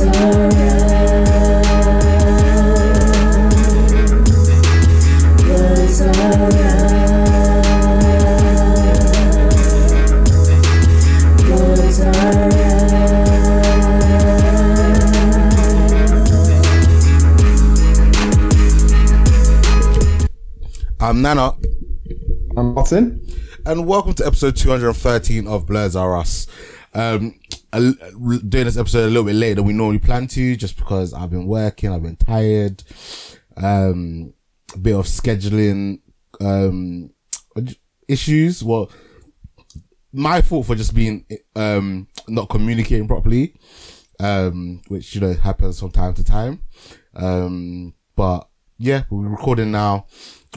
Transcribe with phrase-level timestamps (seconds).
[0.00, 0.06] I'm
[21.20, 21.54] Nana,
[22.56, 23.20] I'm Martin.
[23.66, 26.46] and welcome to episode 213 of Blurs Are Us.
[26.94, 27.34] Um,
[27.72, 31.12] a- doing this episode a little bit later than we normally plan to, just because
[31.14, 32.82] I've been working, I've been tired,
[33.56, 34.34] um,
[34.74, 36.00] a bit of scheduling,
[36.40, 37.10] um,
[38.08, 38.62] issues.
[38.62, 38.90] Well,
[40.12, 43.54] my fault for just being, um, not communicating properly,
[44.18, 46.62] um, which, you know, happens from time to time.
[47.14, 50.06] Um, but yeah, we're recording now.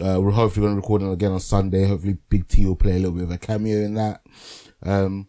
[0.02, 1.88] Uh, we're hopefully going to record it again on Sunday.
[1.88, 4.22] Hopefully Big T will play a little bit of a cameo in that.
[4.82, 5.28] Um,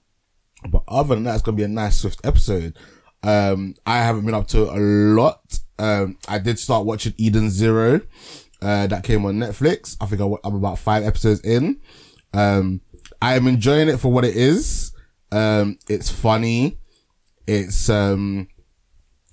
[0.69, 2.77] but other than that, it's going to be a nice swift episode.
[3.23, 5.59] Um, I haven't been up to a lot.
[5.79, 8.01] Um, I did start watching Eden Zero,
[8.63, 9.97] uh, that came on Netflix.
[10.01, 11.81] I think I I'm about five episodes in.
[12.33, 12.81] Um,
[13.21, 14.93] I am enjoying it for what it is.
[15.33, 16.79] Um, it's funny.
[17.47, 18.49] It's, um,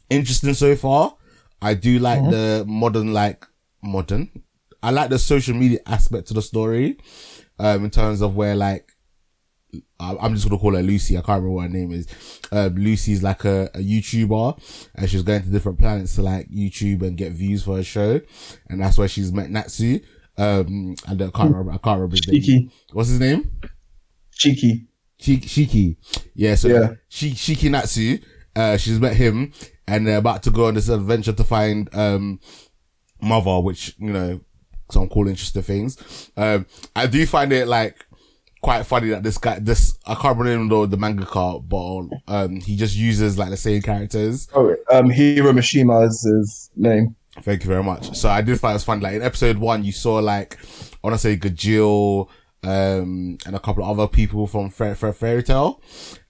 [0.09, 1.15] interesting so far.
[1.61, 3.45] I do like the modern, like
[3.81, 4.29] modern.
[4.83, 6.97] I like the social media aspect to the story,
[7.59, 8.91] um, in terms of where like
[10.01, 11.17] I'm just gonna call her Lucy.
[11.17, 12.07] I can't remember what her name is.
[12.51, 17.01] Um, Lucy's like a, a YouTuber, and she's going to different planets to like YouTube
[17.03, 18.19] and get views for her show,
[18.69, 19.99] and that's where she's met Natsu.
[20.37, 21.71] Um, and I can't remember.
[21.71, 22.41] I can't remember his name.
[22.41, 22.71] Cheeky.
[22.93, 23.51] What's his name?
[24.33, 24.87] Cheeky.
[25.21, 25.43] Shiki.
[25.43, 25.97] Shiki.
[26.33, 26.93] Yeah, so Yeah.
[27.09, 28.17] Shiki Natsu,
[28.55, 29.53] uh, she's met him
[29.87, 32.39] and they're about to go on this adventure to find, um,
[33.21, 34.41] mother, which, you know,
[34.89, 36.31] some cool, interesting things.
[36.35, 36.65] Um,
[36.95, 38.05] I do find it like
[38.61, 42.75] quite funny that this guy, this, I can't remember the, the mangaka, but, um, he
[42.75, 44.47] just uses like the same characters.
[44.53, 47.15] Oh, um, Hiro Mashima is his name.
[47.41, 48.15] Thank you very much.
[48.15, 48.99] So I did find it was fun.
[48.99, 52.29] Like in episode one, you saw like, I want to say Gajeel,
[52.63, 55.81] um, and a couple of other people from Fair, Fair, Fairy Tail.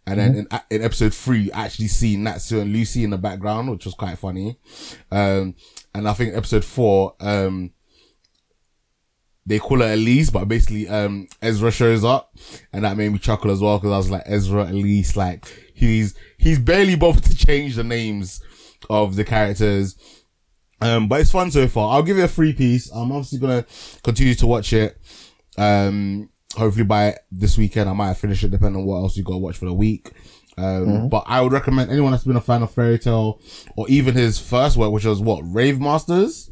[0.07, 3.69] And then in, in episode three, you actually see Natsu and Lucy in the background,
[3.69, 4.57] which was quite funny.
[5.11, 5.55] Um,
[5.93, 7.71] and I think episode four, um,
[9.45, 12.35] they call her Elise, but basically, um, Erza shows up
[12.71, 16.15] and that made me chuckle as well because I was like, Erza, Elise, like, he's,
[16.37, 18.41] he's barely bothered to change the names
[18.89, 19.95] of the characters.
[20.81, 21.93] Um, but it's fun so far.
[21.93, 22.89] I'll give it a free piece.
[22.91, 23.65] I'm obviously gonna
[24.03, 24.99] continue to watch it.
[25.57, 29.37] Um, hopefully by this weekend I might finish it depending on what else you gotta
[29.37, 30.11] watch for the week.
[30.57, 33.39] Um, but I would recommend anyone that's been a fan of Fairy Tail
[33.75, 36.49] or even his first work, which was what, Rave Masters?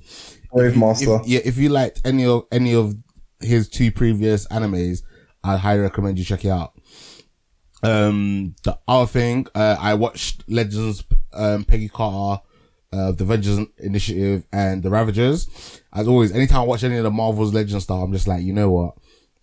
[0.51, 1.19] Wave If- Master.
[1.25, 2.95] yeah, if you liked any of, any of
[3.39, 5.03] his two previous animes,
[5.43, 6.73] I highly recommend you check it out.
[7.81, 12.41] Um, the other thing, uh, I watched Legends, um, Peggy Carter,
[12.91, 15.81] uh, the Avengers Initiative and the Ravagers.
[15.93, 18.51] As always, anytime I watch any of the Marvel's Legends stuff, I'm just like, you
[18.53, 18.95] know what?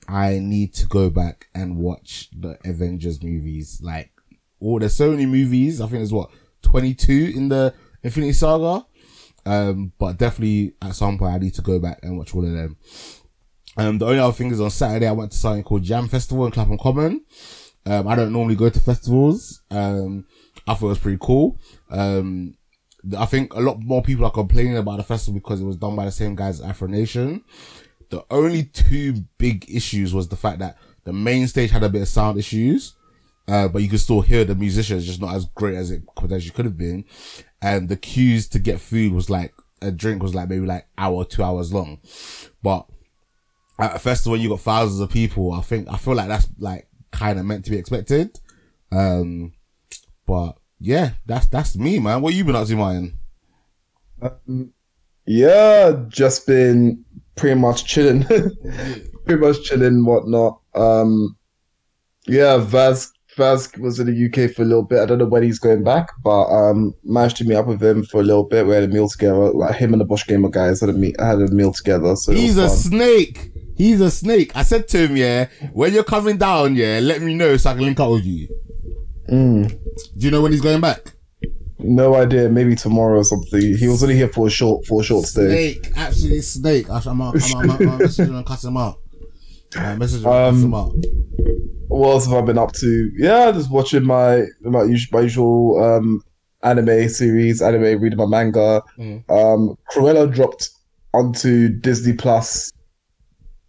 [0.09, 3.81] I need to go back and watch the Avengers movies.
[3.83, 4.11] Like,
[4.61, 5.81] oh, there's so many movies.
[5.81, 6.31] I think there's what,
[6.62, 8.84] 22 in the Infinity Saga.
[9.47, 12.53] Um, but definitely at some point I need to go back and watch all of
[12.53, 12.77] them.
[13.77, 16.47] Um, the only other thing is on Saturday I went to something called Yam Festival
[16.47, 17.25] in Clapham Common.
[17.85, 19.62] Um, I don't normally go to festivals.
[19.71, 20.27] Um,
[20.67, 21.59] I thought it was pretty cool.
[21.91, 22.56] Um,
[23.17, 25.95] I think a lot more people are complaining about the festival because it was done
[25.95, 27.44] by the same guys as Afro Nation.
[28.11, 32.03] The only two big issues was the fact that the main stage had a bit
[32.03, 32.94] of sound issues,
[33.47, 36.50] uh, but you could still hear the musicians, just not as great as it potentially
[36.50, 37.05] could have been.
[37.67, 39.53] And the queues to get food was like,
[39.83, 41.99] a drink was like maybe like hour, two hours long.
[42.63, 42.87] But
[43.77, 46.87] at a festival you got thousands of people, I think, I feel like that's like
[47.11, 48.39] kind of meant to be expected.
[48.93, 49.55] Um,
[50.27, 52.23] but yeah, that's, that's me, man.
[52.23, 53.19] What you been up to, Martin?
[54.23, 54.73] Um,
[55.27, 57.05] yeah, just been
[57.35, 58.23] pretty much chilling.
[59.25, 60.61] pretty much chilling, whatnot.
[60.77, 61.37] Um,
[62.29, 65.00] yeah, Vaz Vaz was in the UK for a little bit.
[65.00, 68.05] I don't know when he's going back, but um, managed to meet up with him
[68.05, 68.67] for a little bit.
[68.67, 69.50] We had a meal together.
[69.53, 72.17] Like him and the Bush Gamer guys had a meet, had a meal together.
[72.17, 73.53] So He's a snake.
[73.77, 74.56] He's a snake.
[74.56, 77.75] I said to him, yeah, when you're coming down, yeah, let me know so I
[77.75, 78.49] can link up with you.
[79.31, 79.69] Mm.
[79.69, 81.12] Do you know when he's going back?
[81.79, 82.49] No idea.
[82.49, 83.61] Maybe tomorrow or something.
[83.77, 85.75] He was only here for a short for a short stay.
[85.75, 86.89] Snake, absolutely snake.
[86.89, 88.99] I'm, I'm, I'm, I'm, I'm messaging him and cuss him out.
[89.77, 90.95] Uh, message and Um, out.
[91.89, 93.11] What else have I been up to?
[93.17, 96.21] Yeah, just watching my my usual, my usual um,
[96.63, 98.83] anime series, anime, reading my manga.
[98.99, 99.23] Mm.
[99.31, 100.71] Um, Cruella dropped
[101.15, 102.73] onto Disney Plus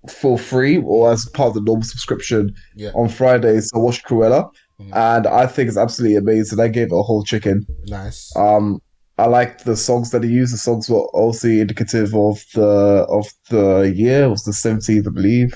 [0.09, 2.91] for free or as part of the normal subscription Yeah.
[2.95, 3.59] on Friday.
[3.61, 4.49] So I watched Cruella,
[4.81, 4.89] Mhm.
[4.95, 6.59] and I think it's absolutely amazing.
[6.59, 7.65] I gave it a whole chicken.
[7.87, 8.31] Nice.
[8.35, 8.81] Um,
[9.19, 10.53] I liked the songs that he used.
[10.53, 14.25] The songs were also indicative of the of the year.
[14.25, 15.53] It was the seventeenth, I believe.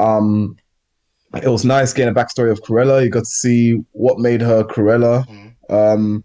[0.00, 0.56] Um,
[1.42, 3.02] it was nice getting a backstory of Cruella.
[3.04, 5.26] You got to see what made her Cruella.
[5.26, 5.72] Mhm.
[5.72, 6.24] Um,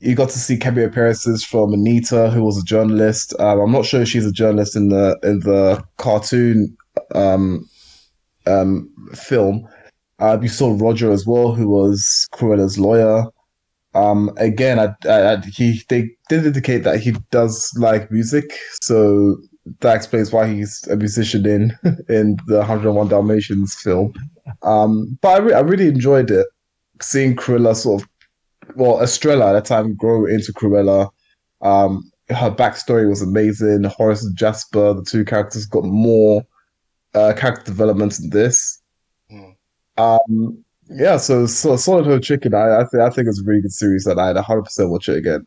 [0.00, 3.34] you got to see cameo appearances from Anita, who was a journalist.
[3.38, 6.76] Um, I'm not sure if she's a journalist in the in the cartoon
[7.14, 7.68] um,
[8.46, 9.66] um, film.
[10.18, 13.24] Uh, you saw Roger as well, who was Cruella's lawyer.
[13.94, 19.36] Um, again, I, I, I, he they did indicate that he does like music, so
[19.80, 21.72] that explains why he's a musician in
[22.08, 24.12] in the 101 Dalmatians film.
[24.62, 26.46] Um, but I, re- I really enjoyed it,
[27.00, 28.08] seeing Cruella sort of,
[28.76, 31.10] well, Estella at that time grow into Cruella.
[31.60, 33.84] Um, her backstory was amazing.
[33.84, 36.42] Horace and Jasper, the two characters, got more
[37.14, 38.80] uh, character development in this.
[39.30, 39.54] Mm.
[39.98, 43.62] Um, yeah, so so Solid Ho Chicken, I I, th- I think it's a really
[43.62, 45.46] good series, and I'd 100 percent watch it again.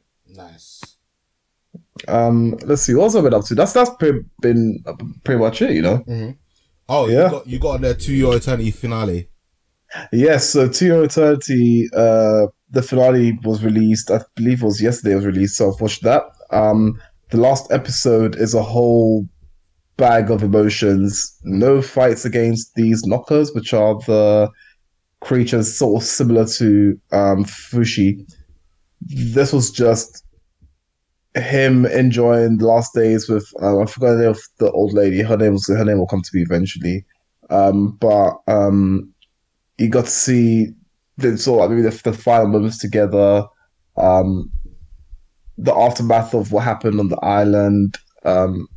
[2.07, 3.55] Um, let's see, what's I been up to?
[3.55, 4.93] That's that's pretty, been uh,
[5.23, 5.97] pretty much it, you know.
[5.97, 6.31] hmm
[6.87, 7.25] Oh, Yeah.
[7.25, 9.29] you got you got the To Your Eternity finale.
[10.11, 14.11] Yes, so To Your Eternity, uh, the finale was released.
[14.11, 15.13] I believe it was yesterday.
[15.13, 16.23] It was released, so I've watched that.
[16.51, 16.99] Um,
[17.29, 19.25] the last episode is a whole
[19.97, 21.37] bag of emotions.
[21.43, 24.49] No fights against these Nokkers, which are the
[25.21, 28.19] creatures sort of similar to um, Fushi.
[29.01, 30.24] This was just
[31.35, 35.21] him enjoying the last days with uh, I forgot the the old lady.
[35.21, 37.05] Her name was her name will come to me eventually.
[37.49, 39.13] Um, but um,
[39.77, 40.73] you got to see
[41.17, 43.45] the sort of maybe the, the final moments together,
[43.97, 44.51] um,
[45.57, 47.97] the aftermath of what happened on the island.
[48.23, 48.67] Um,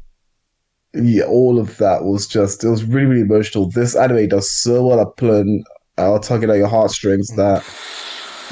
[0.94, 3.70] yeah, all of that was just it was really really emotional.
[3.70, 5.64] This anime does so well at pulling
[5.96, 7.64] uh, tugging at your heartstrings that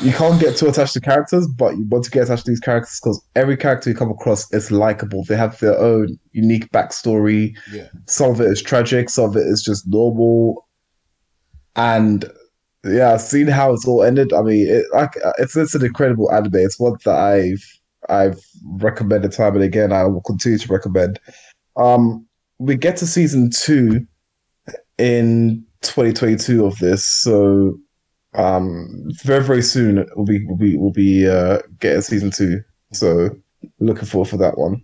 [0.02, 2.60] you can't get too attached to characters, but you want to get attached to these
[2.60, 5.24] characters because every character you come across is likable.
[5.24, 7.56] They have their own unique backstory.
[7.72, 7.88] Yeah.
[8.06, 10.66] Some of it is tragic, some of it is just normal.
[11.76, 12.26] And
[12.84, 16.56] yeah, seeing how it's all ended, I mean, it, like it's it's an incredible anime.
[16.56, 17.64] It's one that I've
[18.08, 19.92] I've recommended time and again.
[19.92, 21.18] I will continue to recommend.
[21.76, 22.26] Um,
[22.58, 24.06] we get to season two
[24.98, 27.78] in 2022 of this, so
[28.36, 32.62] um, very very soon we'll be we'll be we'll be uh, getting season two.
[32.92, 33.30] So
[33.80, 34.82] looking forward for that one.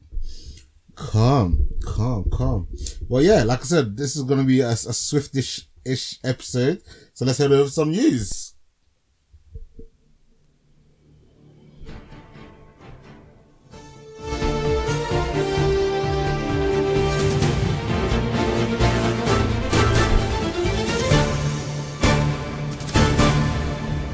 [0.95, 2.69] Calm, calm, calm.
[3.09, 6.83] Well, yeah, like I said, this is gonna be a, a swiftish ish episode.
[7.15, 8.52] So let's head over to some news.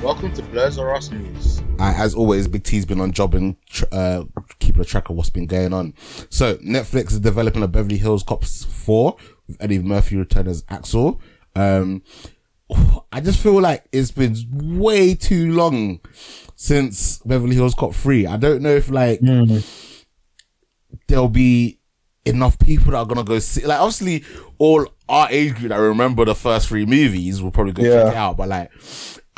[0.08, 1.60] Welcome to Blurs or Us News.
[1.78, 4.24] Uh, as always, Big T's been on job and tr- uh,
[4.58, 5.92] keeping a track of what's been going on.
[6.30, 9.14] So, Netflix is developing a Beverly Hills Cops 4
[9.46, 11.20] with Eddie Murphy return as Axel.
[11.54, 12.02] Um,
[13.12, 14.34] I just feel like it's been
[14.78, 16.00] way too long
[16.56, 18.26] since Beverly Hills Cop 3.
[18.28, 19.20] I don't know if like
[21.06, 21.80] there'll be
[22.24, 23.66] enough people that are gonna go see.
[23.66, 24.24] Like, obviously,
[24.56, 28.10] all our age group that remember the first three movies will probably go check Yeah.
[28.10, 28.38] it out.
[28.38, 28.70] But like,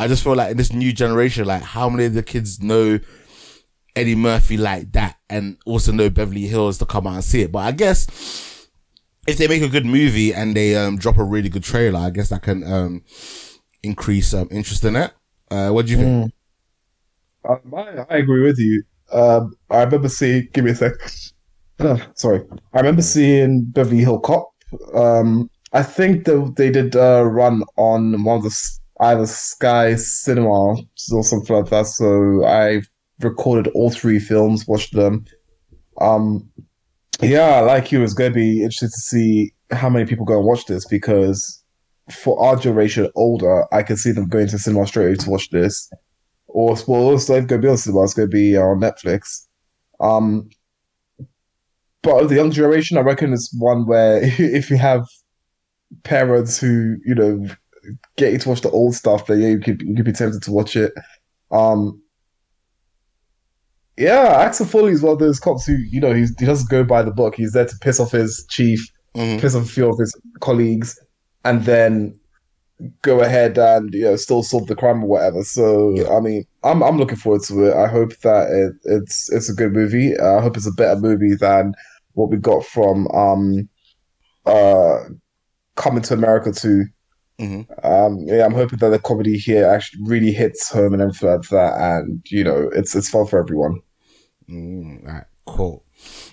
[0.00, 2.98] I just feel like in this new generation, like, how many of the kids know
[3.94, 7.52] Eddie Murphy like that, and also know Beverly Hills to come out and see it?
[7.52, 8.06] But I guess
[9.26, 12.08] if they make a good movie and they um drop a really good trailer, I
[12.08, 13.04] guess that can um
[13.82, 15.12] increase um interest in it.
[15.50, 16.32] Uh, what do you think?
[17.46, 18.82] Um, I, I agree with you.
[19.12, 20.48] Um, I remember seeing.
[20.54, 20.92] Give me a sec.
[21.80, 22.42] Ugh, sorry.
[22.72, 24.50] I remember seeing Beverly Hill Cop.
[24.94, 29.96] Um, I think that they did a run on one of the s- either Sky
[29.96, 30.76] Cinema
[31.12, 31.86] or something like that.
[31.86, 32.82] So I
[33.20, 35.24] recorded all three films, watched them.
[36.00, 36.48] Um,
[37.20, 40.46] yeah, like you, it's going to be interesting to see how many people go and
[40.46, 41.62] watch this because
[42.10, 45.50] for our generation older, I can see them going to cinema straight away to watch
[45.50, 45.90] this
[46.52, 48.04] or well, it's not going to be on cinema.
[48.04, 49.46] It's going to be on Netflix.
[50.00, 50.50] Um,
[52.02, 55.06] but the young generation, I reckon it's one where if you have
[56.02, 57.46] parents who you know
[58.16, 60.42] get you to watch the old stuff, but yeah, you could you could be tempted
[60.42, 60.92] to watch it.
[61.50, 62.00] Um,
[63.96, 66.82] yeah, Axel Foley is one of those cops who, you know, he's, he doesn't go
[66.84, 67.34] by the book.
[67.34, 68.80] He's there to piss off his chief,
[69.16, 69.40] Mhm.
[69.40, 70.98] piss off a few of his colleagues,
[71.44, 72.18] and then
[73.02, 75.42] go ahead and you know still solve the crime or whatever.
[75.44, 76.08] So Yeah.
[76.16, 77.74] I mean, I'm I'm looking forward to it.
[77.74, 80.16] I hope that it, it's it's a good movie.
[80.16, 81.74] Uh, I hope it's a better movie than
[82.14, 83.68] what we got from um
[84.46, 85.00] uh
[85.76, 86.86] Coming to America too.
[87.40, 87.66] Mhm.
[87.84, 91.74] Um, yeah, I'm hoping that the comedy here actually really hits home and like that,
[91.80, 93.80] and you know, it's it's fun for everyone.
[94.50, 95.84] Mm, right, cool.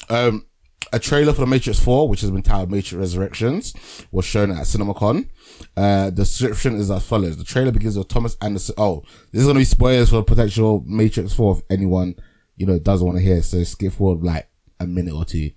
[0.10, 0.46] Um,
[0.94, 3.74] a trailer for The Matrix 4, which has been titled Matrix Resurrections,
[4.12, 5.28] was shown at CinemaCon.
[5.76, 7.38] Uh, the description is as follows.
[7.38, 8.76] The trailer begins with Thomas Anderson.
[8.78, 12.16] Oh, this is to be spoilers for potential Matrix 4 if anyone,
[12.56, 13.42] you know, doesn't want to hear.
[13.44, 14.50] So skip forward like
[14.80, 15.52] a minute or two.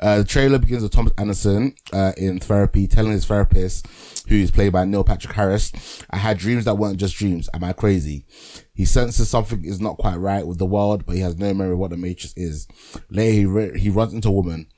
[0.00, 3.86] Uh, the trailer begins with Thomas Anderson, uh, in therapy, telling his therapist,
[4.26, 5.72] who is played by Neil Patrick Harris,
[6.10, 7.48] I had dreams that weren't just dreams.
[7.54, 8.26] Am I crazy?
[8.74, 11.72] He senses something is not quite right with the world, but he has no memory
[11.72, 12.66] of what the Matrix is.
[13.10, 14.68] Later, he, re- he runs into a woman,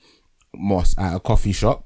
[0.55, 1.85] Moss, at a coffee shop.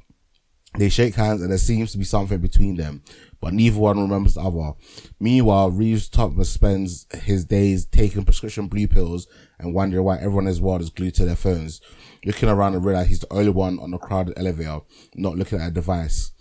[0.79, 3.03] They shake hands and there seems to be something between them,
[3.43, 4.73] but neither one remembers the other.
[5.21, 9.27] Meanwhile, Reeves Thomas spends his days taking prescription blue pills
[9.59, 11.83] and wondering why everyone in his world is glued to their phones.
[12.25, 14.81] Looking around and realize he's the only one on a crowded elevator,
[15.15, 16.33] not looking at a device.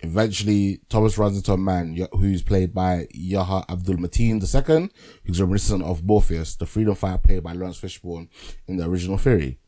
[0.00, 4.90] Eventually, Thomas runs into a man who's played by Yahya Abdul-Mateen II,
[5.24, 8.28] who's reminiscent of Morpheus, the freedom fighter played by Laurence Fishburne
[8.66, 9.58] in the original theory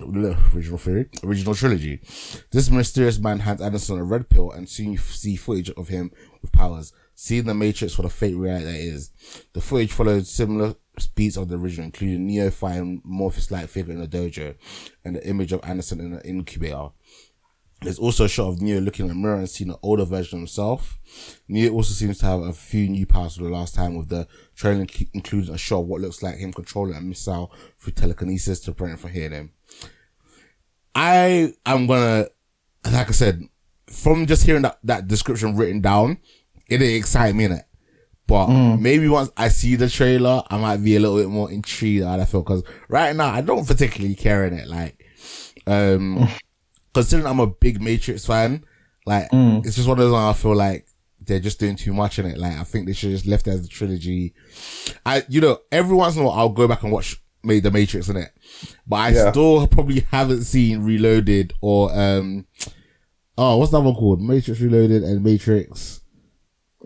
[0.00, 2.00] original theory, original trilogy.
[2.50, 6.10] This mysterious man hands Anderson a red pill, and soon you see footage of him
[6.42, 6.92] with powers.
[7.14, 9.10] Seeing the Matrix for the fate reality that is.
[9.52, 10.76] The footage followed similar
[11.16, 14.54] beats of the original, including Neo fighting Morpheus-like figure in the dojo,
[15.04, 16.90] and the image of Anderson in an incubator.
[17.80, 20.38] There's also a shot of Neo looking in a mirror and seeing an older version
[20.38, 20.98] of himself.
[21.46, 24.26] Neo also seems to have a few new powers for the last time, with the
[24.56, 28.72] trailer including a shot of what looks like him controlling a missile through telekinesis to
[28.72, 29.52] prevent from hitting him.
[30.94, 32.26] I am gonna,
[32.90, 33.42] like I said,
[33.86, 36.18] from just hearing that, that description written down,
[36.68, 37.64] it didn't excite me in it.
[38.26, 42.04] But maybe once I see the trailer, I might be a little bit more intrigued
[42.04, 42.42] how I feel.
[42.42, 44.68] Cause right now, I don't particularly care in it.
[44.68, 45.02] Like,
[45.66, 46.28] um,
[46.98, 48.64] considering I'm a big Matrix fan,
[49.06, 50.86] like, it's just one of those ones I feel like
[51.20, 52.38] they're just doing too much in it.
[52.38, 54.34] Like, I think they should just left it as the trilogy.
[55.06, 57.70] I, you know, every once in a while I'll go back and watch made the
[57.70, 58.30] Matrix in it,
[58.86, 59.30] but I Yeah.
[59.30, 62.46] still probably haven't seen Reloaded or, um,
[63.38, 64.20] oh, what's that one called?
[64.20, 66.00] Matrix Reloaded and Matrix.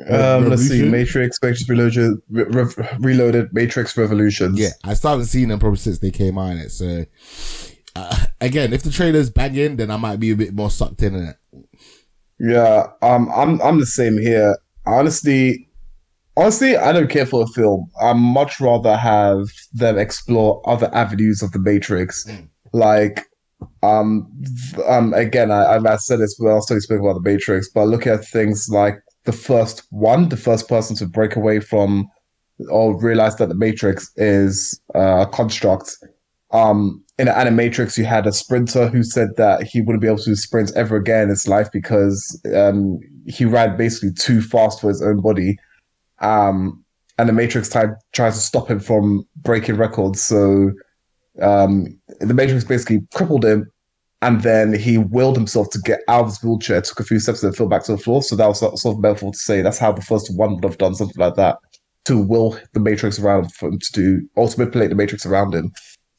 [0.09, 4.59] Um, let's see, Matrix, Matrix Reloaded, Re- Re- Reloaded, Matrix Revolutions.
[4.59, 6.71] Yeah, I still haven't seen them probably since they came out in it.
[6.71, 7.05] So,
[7.95, 11.15] uh, again, if the trailer's banging, then I might be a bit more sucked in
[11.15, 11.37] it.
[12.39, 14.57] Yeah, um, I'm I'm the same here.
[14.85, 15.69] Honestly,
[16.37, 17.91] honestly, I don't care for a film.
[18.01, 22.25] I much rather have them explore other avenues of the Matrix.
[22.25, 22.49] Mm.
[22.73, 23.27] Like,
[23.83, 24.29] um,
[24.89, 27.87] um, again, I, I said this when I was talking spoke about the Matrix, but
[27.87, 32.09] look at things like the first one, the first person to break away from
[32.69, 35.97] or realize that the Matrix is uh, a construct.
[36.51, 40.35] Um, in Animatrix, you had a sprinter who said that he wouldn't be able to
[40.35, 42.99] sprint ever again in his life because um,
[43.29, 45.57] he ran basically too fast for his own body.
[46.19, 46.85] Um,
[47.19, 50.21] and the Matrix time tries to stop him from breaking records.
[50.21, 50.73] So
[51.41, 53.71] um, the Matrix basically crippled him,
[54.21, 57.45] and then he willed himself to get out of his wheelchair, took a few steps,
[57.45, 58.25] and fell back to the floor.
[58.25, 60.65] So that was sort sort of metaphor to say that's how the first one would
[60.65, 61.59] have done something like that
[62.07, 65.55] to will the Matrix around for him to do, or to manipulate the Matrix around
[65.55, 65.71] him.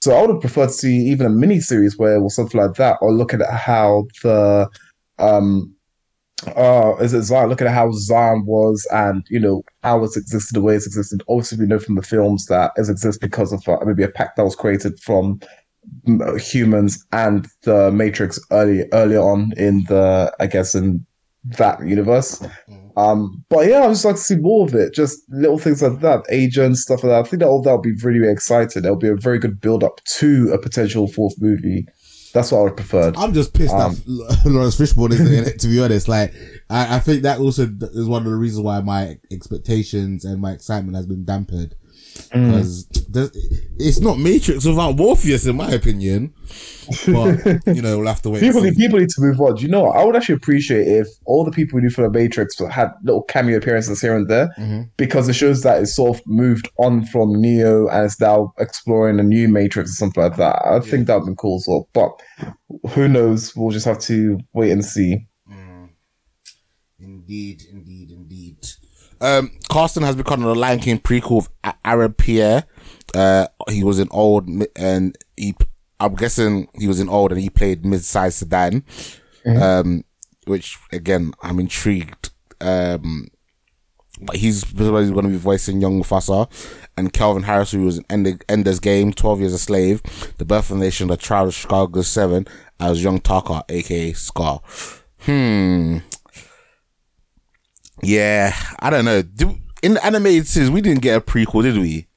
[0.04, 2.74] So I would have preferred to see even a mini series where was something like
[2.74, 4.68] that, or looking at how the
[5.18, 5.74] um
[6.58, 7.48] uh is it Zion?
[7.48, 11.24] Looking at how Zion was and you know how it's existed the way it's existed.
[11.30, 14.36] Obviously we know from the films that it exists because of uh, maybe a pact
[14.36, 15.40] that was created from
[16.38, 21.06] humans and the Matrix early earlier on in the I guess in
[21.46, 22.46] that universe.
[22.96, 24.94] Um, but yeah, I would just like to see more of it.
[24.94, 27.26] Just little things like that, agents, stuff like that.
[27.26, 28.86] I think that all that would be really, really exciting.
[28.86, 31.86] It'll be a very good build up to a potential fourth movie.
[32.34, 33.14] That's what I would prefer.
[33.16, 35.60] I'm just pissed Um, that Laurence Fishburne isn't in it.
[35.60, 36.34] To be honest, like
[36.70, 40.52] I, I think that also is one of the reasons why my expectations and my
[40.52, 41.76] excitement has been dampened
[42.14, 42.48] Mm.
[42.52, 42.88] because
[43.80, 46.34] it's not Matrix without Morpheus, in my opinion.
[47.08, 48.42] But you know, we'll have to wait.
[48.42, 49.56] People, need, people need to move on.
[49.56, 49.84] Do you know?
[49.84, 49.96] what?
[49.96, 53.24] I would actually appreciate if all the people who do for the Matrix had little
[53.24, 54.90] cameo appearances here and there, Mhm.
[54.98, 59.20] because it shows that it's sort of moved on from Neo and it's now exploring
[59.20, 60.62] a new Matrix or something like that.
[60.66, 61.88] I think that would be cool as well.
[61.94, 63.56] But who knows?
[63.56, 65.28] We'll just have to wait and see.
[67.00, 67.93] Indeed, indeed, indeed.
[69.24, 72.66] Um, Carson has become the Lion King prequel of A- Aaron Pierre.
[73.16, 75.56] Uh, he was in old and he.
[76.00, 78.84] I'm guessing he was in old and he played mid-sized sedan.
[79.46, 80.04] Um,
[80.46, 82.32] which again I'm intrigued.
[82.60, 83.28] Um,
[84.22, 86.48] but he's going to be voicing young Mufasa,
[86.98, 90.02] and Calvin Harris, who was in End- Ender's Game, Twelve Years a Slave,
[90.38, 92.48] The Birth of a Nation, The Trial of Chicago Seven,
[92.80, 94.62] as young Taka, aka Scar.
[95.22, 95.98] Hmm.
[98.04, 99.22] Yeah, I don't know.
[99.22, 102.08] Do, in the animated series, we didn't get a prequel, did we?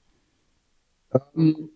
[1.15, 1.71] Um,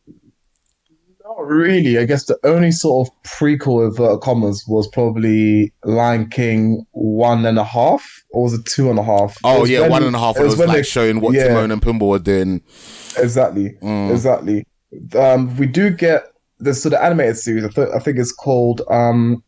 [1.24, 1.98] Not really.
[1.98, 7.58] I guess the only sort of prequel inverted commas was probably Lion King one and
[7.58, 9.36] a half, or was it two and a half?
[9.44, 10.36] Oh yeah, when- one and a half.
[10.36, 11.48] It was, when like they- showing what yeah.
[11.48, 12.62] Timon and Pumbaa were doing.
[13.16, 13.70] Exactly.
[13.82, 14.10] Mm.
[14.10, 14.66] Exactly.
[15.16, 16.24] Um, we do get
[16.58, 16.82] this.
[16.82, 18.82] sort of animated series, I, th- I think it's called.
[18.90, 19.42] Um,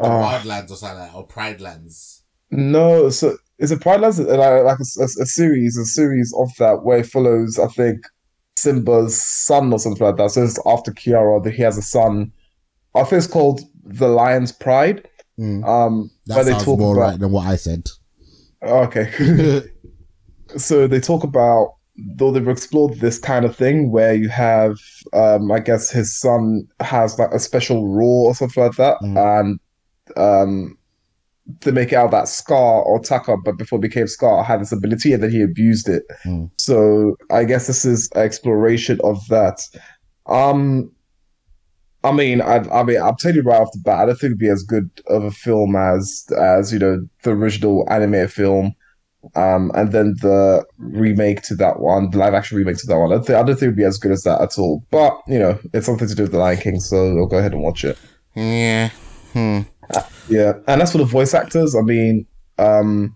[0.00, 2.22] uh, Wildlands or something, like, or Pride Lands.
[2.50, 6.84] no, so it's a Pride like, like a, a- a series, a series of that
[6.84, 8.04] where it follows, I think,
[8.56, 10.30] Simba's son or something like that.
[10.30, 12.32] So it's after Kiara that he has a son.
[12.94, 15.08] I think it's called The Lion's Pride.
[15.38, 15.66] Mm.
[15.66, 17.88] Um, That sounds talk more about right than what I said.
[18.62, 19.62] Okay.
[20.56, 21.74] so they talk about
[22.16, 24.76] though they've explored this kind of thing where you have
[25.12, 29.58] um I guess his son has like a special rule or something like that and
[30.16, 30.76] um
[31.60, 34.72] to make it out that Scar or Taka, but before it became Scar, had this
[34.72, 36.04] ability and then he abused it.
[36.24, 36.50] Mm.
[36.58, 39.60] So I guess this is an exploration of that.
[40.26, 40.90] Um
[42.02, 44.32] I mean, I, I mean, I'll tell you right off the bat, I don't think
[44.32, 48.74] it'd be as good of a film as, as you know, the original anime film,
[49.34, 53.10] um, and then the remake to that one, the live action remake to that one.
[53.10, 54.84] I don't think, I don't think it'd be as good as that at all.
[54.90, 57.52] But you know, it's something to do with the Lion King, so I'll go ahead
[57.54, 57.96] and watch it.
[58.34, 58.90] Yeah.
[59.32, 59.60] Hmm.
[60.28, 62.26] Yeah, and as for the voice actors, I mean,
[62.58, 63.14] um,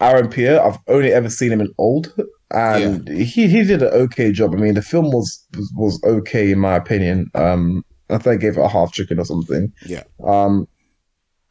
[0.00, 2.12] Aaron Pierre, I've only ever seen him in old,
[2.50, 4.54] and he he did an okay job.
[4.54, 7.30] I mean, the film was was, was okay in my opinion.
[7.34, 9.72] Um, I think I gave it a half chicken or something.
[9.86, 10.04] Yeah.
[10.24, 10.68] Um,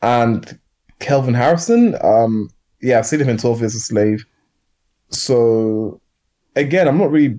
[0.02, 0.58] and
[1.00, 2.50] Kelvin Harrison, um,
[2.82, 4.26] yeah, I've seen him in Twelve Years a Slave.
[5.10, 6.00] So,
[6.56, 7.38] again, I'm not really.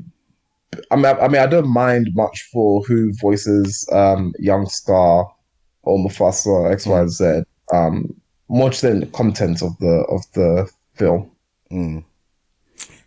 [0.91, 5.33] I mean, I, I mean, I don't mind much for who voices um young Scar
[5.87, 7.43] or Mufasa X, Y, and Z.
[7.73, 8.15] Um,
[8.49, 11.31] much than the content of the of the film.
[11.71, 12.05] Mm.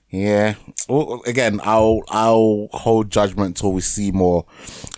[0.10, 0.56] Yeah.
[0.88, 4.46] Well, again, I'll I'll hold judgment till we see more,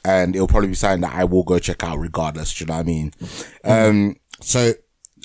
[0.05, 2.53] and it'll probably be something that I will go check out regardless.
[2.53, 3.11] Do you know what I mean?
[3.63, 4.15] Um.
[4.39, 4.73] So,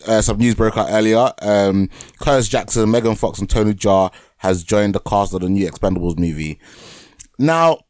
[0.06, 1.32] uh, some news broke out earlier.
[1.40, 1.88] Um,
[2.20, 6.18] Curtis Jackson, Megan Fox, and Tony Jaa has joined the cast of the new Expendables
[6.18, 6.58] movie.
[7.38, 7.80] Now,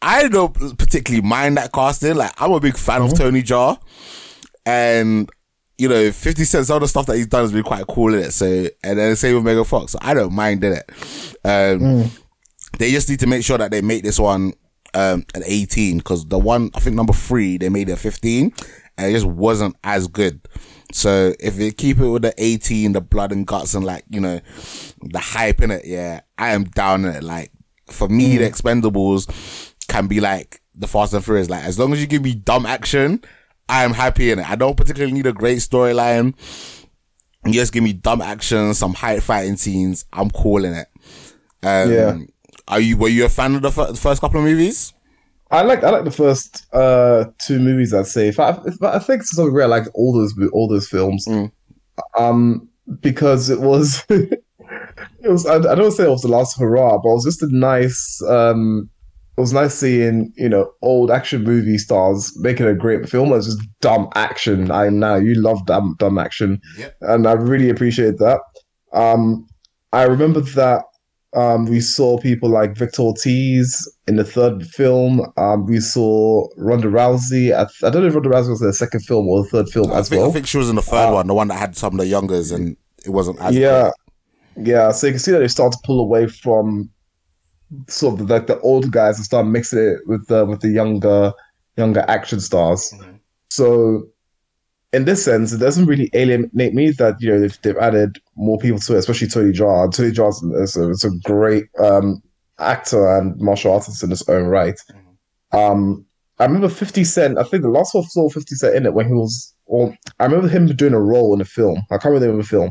[0.00, 2.14] I don't particularly mind that casting.
[2.16, 3.78] Like, I'm a big fan of Tony Jaa,
[4.66, 5.28] and
[5.76, 8.12] you know, 50 Cent, some of the stuff that he's done has been quite cool
[8.12, 8.32] in it.
[8.32, 9.92] So, and then same with Megan Fox.
[9.92, 10.90] So I don't mind in it.
[11.44, 12.10] Um,
[12.78, 14.54] They just need to make sure that they make this one
[14.94, 18.52] um, an 18 because the one, I think number three, they made it 15
[18.98, 20.40] and it just wasn't as good.
[20.92, 24.20] So if they keep it with the 18, the blood and guts and like, you
[24.20, 24.40] know,
[25.00, 27.22] the hype in it, yeah, I am down in it.
[27.22, 27.52] Like,
[27.86, 31.50] for me, the Expendables can be like the Fast and Furious.
[31.50, 33.22] Like, as long as you give me dumb action,
[33.68, 34.48] I am happy in it.
[34.48, 36.34] I don't particularly need a great storyline.
[37.44, 40.04] You just give me dumb action, some high fighting scenes.
[40.12, 40.86] I'm calling it.
[41.62, 42.18] Um, Yeah.
[42.68, 42.98] Are you?
[42.98, 44.92] Were you a fan of the, fir- the first couple of movies?
[45.50, 47.94] I like I like the first uh two movies.
[47.94, 48.28] I'd say.
[48.28, 51.24] If I, if I I think something where I like all those all those films,
[51.26, 51.50] Mm.
[52.18, 52.68] um,
[53.00, 54.42] because it was it
[55.24, 57.48] was I, I don't say it was the last hurrah, but it was just a
[57.50, 58.90] nice um.
[59.38, 63.28] It was nice seeing, you know, old action movie stars making a great film.
[63.30, 64.72] It was just dumb action.
[64.72, 66.96] I know you love dumb dumb action, Yep.
[67.02, 68.40] and I really appreciate that.
[68.92, 69.46] Um,
[69.92, 70.82] I remember that
[71.36, 75.20] um, we saw people like Victor Ortiz in the third film.
[75.36, 77.54] Um, we saw Ronda Rousey.
[77.54, 79.68] I, I don't know if Ronda Rousey was in the second film or the third
[79.68, 80.30] film I as think, well.
[80.30, 82.06] I think she was in the third one, the one that had some of the
[82.06, 83.92] youngers, and it wasn't as yeah,
[84.56, 84.90] yeah.
[84.90, 86.90] So you can see that they start to pull away from
[87.88, 91.32] sort of like the old guys and start mixing it with the with the younger
[91.76, 92.92] younger action stars.
[92.96, 93.18] Mhm.
[93.50, 94.08] So
[94.92, 98.58] in this sense, it doesn't really alienate me that you know they've, they've added more
[98.58, 99.92] people to it, especially Tony Jaa.
[99.92, 100.28] Tony Jaa
[100.62, 102.22] is a, is a great um,
[102.58, 104.80] actor and martial artist in his own right.
[105.52, 106.04] Um,
[106.38, 107.38] I remember Fifty Cent.
[107.38, 109.54] I think the last one saw Fifty Cent in it when he was.
[109.66, 111.82] Well, I remember him doing a role in a film.
[111.90, 112.70] I can't remember the film,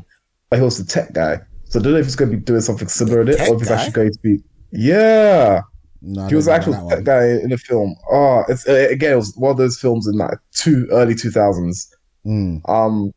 [0.49, 1.39] but he was the tech guy.
[1.65, 3.53] So I don't know if he's going to be doing something similar in it, or
[3.53, 3.75] if he's guy?
[3.75, 4.39] actually going to be.
[4.71, 5.61] Yeah,
[6.01, 7.95] No, he was know actual that guy in the film.
[8.11, 11.31] Oh, it's uh, again, it was one of those films in like two early two
[11.31, 11.93] thousands.
[12.25, 12.67] Mm.
[12.69, 13.11] Um,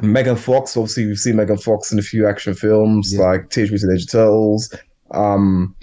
[0.00, 0.76] Megan Fox.
[0.76, 3.20] Obviously, we've seen Megan Fox in a few action films Yeah.
[3.22, 4.74] like Teenage Mutant Ninja Turtles.
[5.10, 5.74] Um,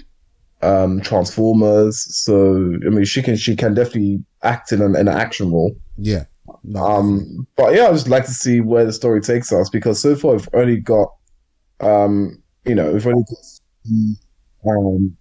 [0.62, 2.02] um, Transformers.
[2.16, 5.72] So I mean, she can she can definitely act in an, in an action role.
[5.96, 6.24] Yeah.
[6.64, 10.00] No, Um, but yeah, I just like to see where the story takes us because
[10.00, 11.08] so far we've only got,
[11.80, 13.38] um, you know, we've only got,
[14.66, 15.16] um,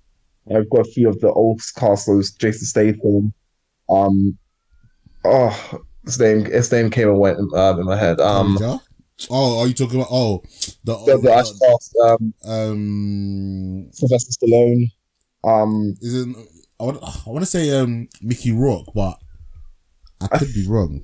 [0.54, 3.34] I've got a few of the old castles, Jason Statham,
[3.90, 4.38] um,
[5.26, 8.20] oh, his name, his name came and went um, in my head.
[8.20, 8.58] Um,
[9.32, 10.44] Oh, are you talking about oh
[10.84, 14.92] the, the, the Ash cast, um, um Sylvester Stallone,
[15.44, 16.36] um, is it
[16.80, 19.18] I want I want to say um Mickey Rourke, but
[20.22, 21.02] I could be wrong.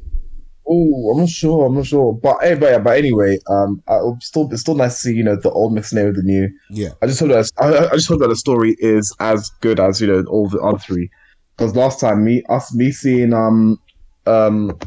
[0.67, 1.65] Oh, I'm not sure.
[1.65, 2.13] I'm not sure.
[2.13, 5.13] But hey, but, yeah, but anyway, um, I, it's still it's still nice to see
[5.13, 6.49] you know the old mixed name with the new.
[6.69, 9.80] Yeah, I just hope that I, I just hope that the story is as good
[9.80, 11.10] as you know all the other three.
[11.58, 13.78] Because last time me us me seeing um
[14.26, 14.78] um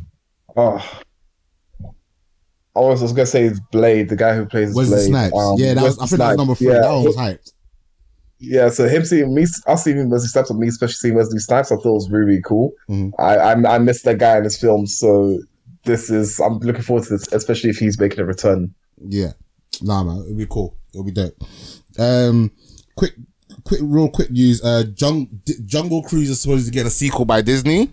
[0.56, 1.00] oh.
[2.74, 5.06] I was, I was gonna say it's Blade, the guy who plays Wesley Blade.
[5.06, 5.34] Snipes.
[5.36, 6.68] Um, yeah, that was I think that was number three.
[6.68, 7.52] Yeah, That one was hyped.
[8.38, 11.72] yeah, so him seeing me, us seeing Wesley Snipes, and me especially seeing Wesley Snipes,
[11.72, 12.72] I thought was really, really cool.
[12.90, 13.12] Mhm.
[13.18, 15.38] I, I I missed that guy in this film, so
[15.86, 18.74] this is I'm looking forward to this, especially if he's making a return.
[18.98, 19.32] Yeah,
[19.80, 20.76] nah, man, it'll be cool.
[20.92, 21.34] It'll be dope.
[21.98, 22.50] Um,
[22.96, 23.14] quick,
[23.64, 24.62] quick, real quick news.
[24.62, 27.90] Uh, Jung- D- Jungle Cruise is supposed to get a sequel by Disney.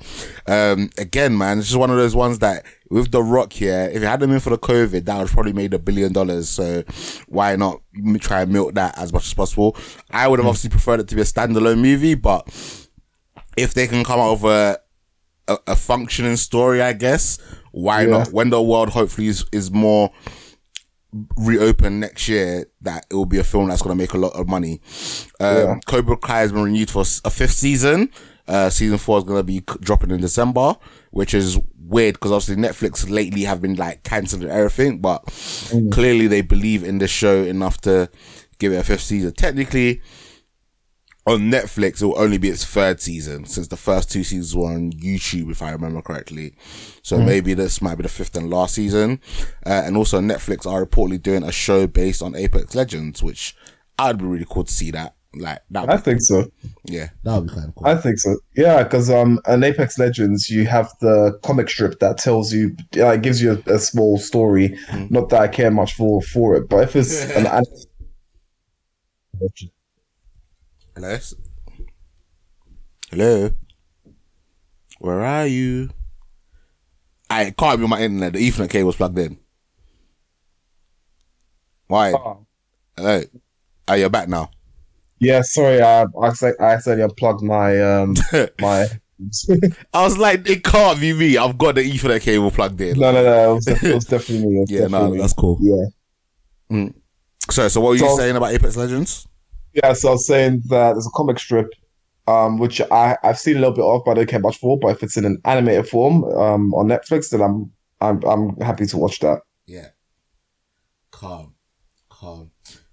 [0.48, 4.02] Um, again, man, it's just one of those ones that with The Rock here, if
[4.04, 6.50] it hadn't been for the COVID, that would probably made a billion dollars.
[6.50, 6.84] So
[7.28, 7.82] why not
[8.20, 9.76] try and milk that as much as possible?
[10.12, 12.48] I would have obviously preferred it to be a standalone movie, but
[13.58, 14.80] if they can come out with a
[15.48, 17.38] a, a functioning story, I guess.
[17.74, 18.10] Why Yeah.
[18.20, 18.32] not?
[18.32, 20.10] When the world hopefully is, is more
[21.38, 24.34] reopened next year, that it will be a film that's going to make a lot
[24.34, 24.82] of money.
[25.40, 25.80] Um, Yeah.
[25.86, 28.10] Cobra Kai has been renewed for a fifth season.
[28.48, 30.76] Uh, season four is going to be dropping in December,
[31.12, 35.24] which is weird because obviously Netflix lately have been like canceling everything, but
[35.92, 38.10] clearly they believe in the show enough to
[38.60, 39.34] give it a fifth season.
[39.34, 40.02] Technically,
[41.26, 44.74] on Netflix, it will only be its third season since the first two seasons were
[44.74, 46.56] on YouTube, if I remember correctly.
[47.02, 49.22] So maybe this might be the fifth and last season.
[49.66, 53.56] Uh, and also Netflix are reportedly doing a show based on Apex Legends, which
[53.98, 55.16] I'd be really cool to see that.
[55.36, 56.46] Like that, I would, think so.
[56.84, 57.88] yeah, that would be kind of cool.
[57.88, 58.38] I think so.
[58.56, 63.14] Yeah, because um, in Apex Legends, you have the comic strip that tells you, uh,
[63.14, 64.78] it gives you a, a small story.
[65.10, 67.66] Not that I care much for for it, but if it's an an-
[70.96, 71.18] Hello,
[73.10, 73.50] hello,
[75.00, 75.90] where are you?
[77.32, 78.34] I it can't be on my internet.
[78.34, 79.40] The Ethernet cable cable's plugged in.
[81.88, 82.12] Why?
[82.96, 83.24] Hello.
[83.88, 84.52] Oh, you're back now.
[85.20, 88.14] yeah, sorry, I I said I said I plugged my um
[88.62, 88.86] my.
[89.94, 91.38] I was like, it can't be me.
[91.38, 93.00] I've got the Ethernet cable plugged in.
[93.00, 93.52] No, no, no.
[93.52, 94.60] It was, it was definitely me.
[94.60, 95.18] Was yeah, no, me.
[95.18, 95.58] that's cool.
[95.60, 96.90] Yeah.
[97.50, 99.28] So, so what were you saying about Apex Legends?
[99.74, 101.68] Yeah, so I was saying that there's a comic strip,
[102.28, 104.78] um, which I, I've seen a little bit of, but I don't care much for.
[104.80, 108.86] But if it's in an animated form, um, on Netflix, then I'm I'm I'm happy
[108.86, 109.42] to watch that.
[109.66, 109.88] Yeah.
[111.10, 111.56] Calm.
[112.10, 112.52] Calm.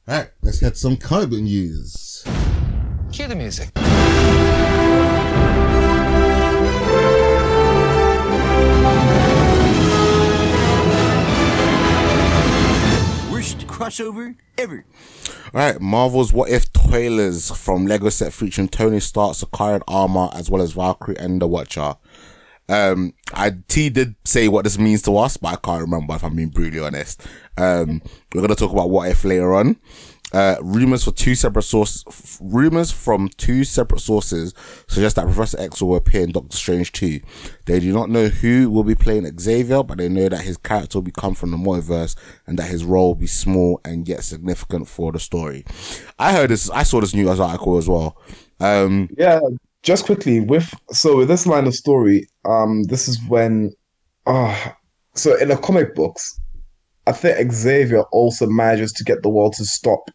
[0.09, 2.25] All right, let's get some comic book news.
[3.13, 3.71] Cue the music.
[13.31, 14.85] Worst crossover ever.
[15.53, 20.49] All right, Marvel's What If trailers from Lego set featuring Tony Stark, Sakaarian Armor, as
[20.49, 21.97] well as Valkyrie and the Watcher.
[22.69, 26.23] Um, I T did say what this means to us, but I can't remember if
[26.23, 27.27] I'm being brutally honest.
[27.59, 28.01] Um,
[28.33, 29.77] we're gonna talk about What If later on.
[30.33, 34.55] Uh, rumors for two separate sources, f- rumors from two separate sources
[34.87, 37.21] suggest that Professor X will appear in Doctor Strange 2.
[37.67, 41.01] They do not know who will be playing Xavier, but they know that his character
[41.01, 42.17] will come from the multiverse
[42.47, 45.65] and that his role will be small and yet significant for the story.
[46.19, 48.17] I heard this, I saw this news article as well.
[48.61, 49.41] Um, Yeah,
[49.83, 53.73] just quickly with so with this line of story, um, this is when,
[54.27, 54.71] uh,
[55.15, 56.39] so in the comic books,
[57.07, 60.11] I think Xavier also manages to get the world to stop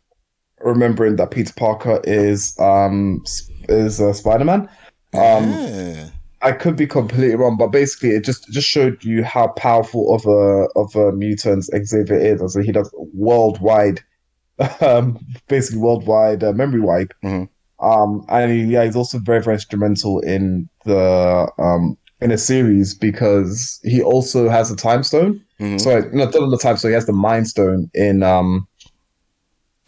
[0.66, 3.24] remembering that Peter Parker is um
[3.70, 4.70] is uh, Spider Man.
[5.14, 6.10] Um, yeah.
[6.42, 10.26] I could be completely wrong, but basically, it just just showed you how powerful of
[10.26, 12.42] a of a mutant Xavier is.
[12.42, 14.02] Also, he does worldwide,
[14.82, 17.14] um, basically worldwide uh, memory wipe.
[17.24, 17.48] Mhm.
[17.80, 22.94] Um, and he, yeah, he's also very very instrumental in the um in a series
[22.94, 25.42] because he also has a time stone.
[25.60, 25.80] Mhm.
[25.80, 26.92] Sorry, not not the time stone.
[26.92, 28.68] He has the mind stone in um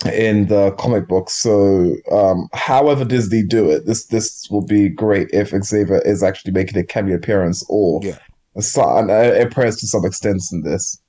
[0.05, 1.33] in the comic books.
[1.33, 6.51] So, um, however Disney do it, this this will be great if Xavier is actually
[6.51, 8.17] making a cameo appearance or Yeah.
[8.55, 10.99] a, so- an a appearance to some extent in this.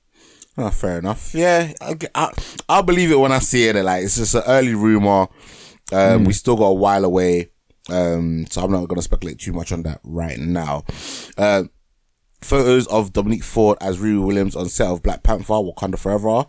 [0.57, 1.33] Oh, fair enough.
[1.33, 2.33] Yeah, I, I,
[2.67, 3.75] I'll believe it when I see it.
[3.75, 5.27] Like it's just an early rumor.
[5.93, 7.51] Um, we still got a while away.
[7.89, 10.83] Um, so I'm not going to speculate too much on that right now.
[11.37, 11.63] Uh,
[12.41, 16.45] photos of Dominique Ford as Riri Williams on set of Black Panther, Wakanda Forever.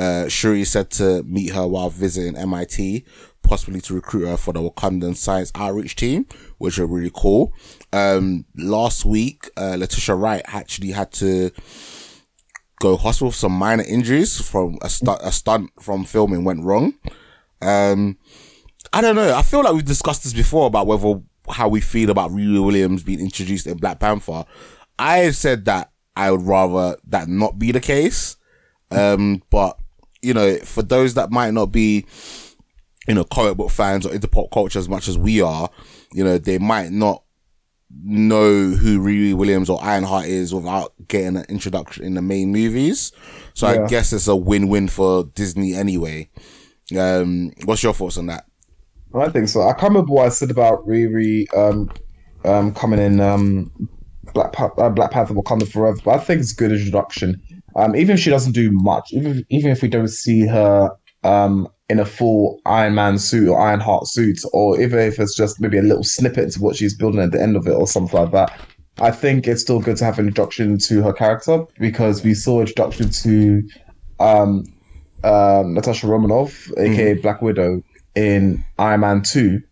[0.00, 3.04] Uh, Shuri said to meet her while visiting MIT,
[3.42, 6.24] possibly to recruit her for the Wakandan Science Outreach Team,
[6.56, 7.52] which are really cool.
[7.92, 11.50] Um, last week, uh, Letitia Wright actually had to
[12.80, 16.94] go hospital with some minor injuries from a, stu- a stunt from filming went wrong.
[17.60, 18.16] Um,
[18.94, 19.36] I don't know.
[19.36, 23.02] I feel like we've discussed this before about whether how we feel about Riri Williams
[23.02, 24.46] being introduced in Black Panther.
[24.98, 28.38] I said that I would rather that not be the case.
[28.90, 29.78] Um, but
[30.22, 32.06] you know, for those that might not be,
[33.08, 35.70] you know, comic book fans or into pop culture as much as we are,
[36.12, 37.22] you know, they might not
[38.04, 43.12] know who Riri Williams or Ironheart is without getting an introduction in the main movies.
[43.54, 46.30] So I guess it's a win-win for Disney anyway.
[46.96, 48.46] Um, what's your thoughts on that?
[49.14, 49.62] I think so.
[49.62, 51.90] I can't remember what I said about Riri um,
[52.44, 53.72] um, coming in um,
[54.34, 57.42] Black pa- uh, Black Panther Wakanda Forever, but I think it's a good introduction.
[57.76, 60.90] Um, even if she doesn't do much, even even if we don't see her
[61.24, 65.36] um, in a full Iron Man suit or Iron Heart suit, or even if it's
[65.36, 67.86] just maybe a little snippet into what she's building at the end of it or
[67.86, 68.58] something like that,
[69.00, 72.56] I think it's still good to have an introduction to her character because we saw
[72.56, 73.62] an introduction to
[74.18, 74.64] um,
[75.24, 77.82] um, Natasha Romanoff, aka Black Widow,
[78.14, 79.62] in Iron Man 2.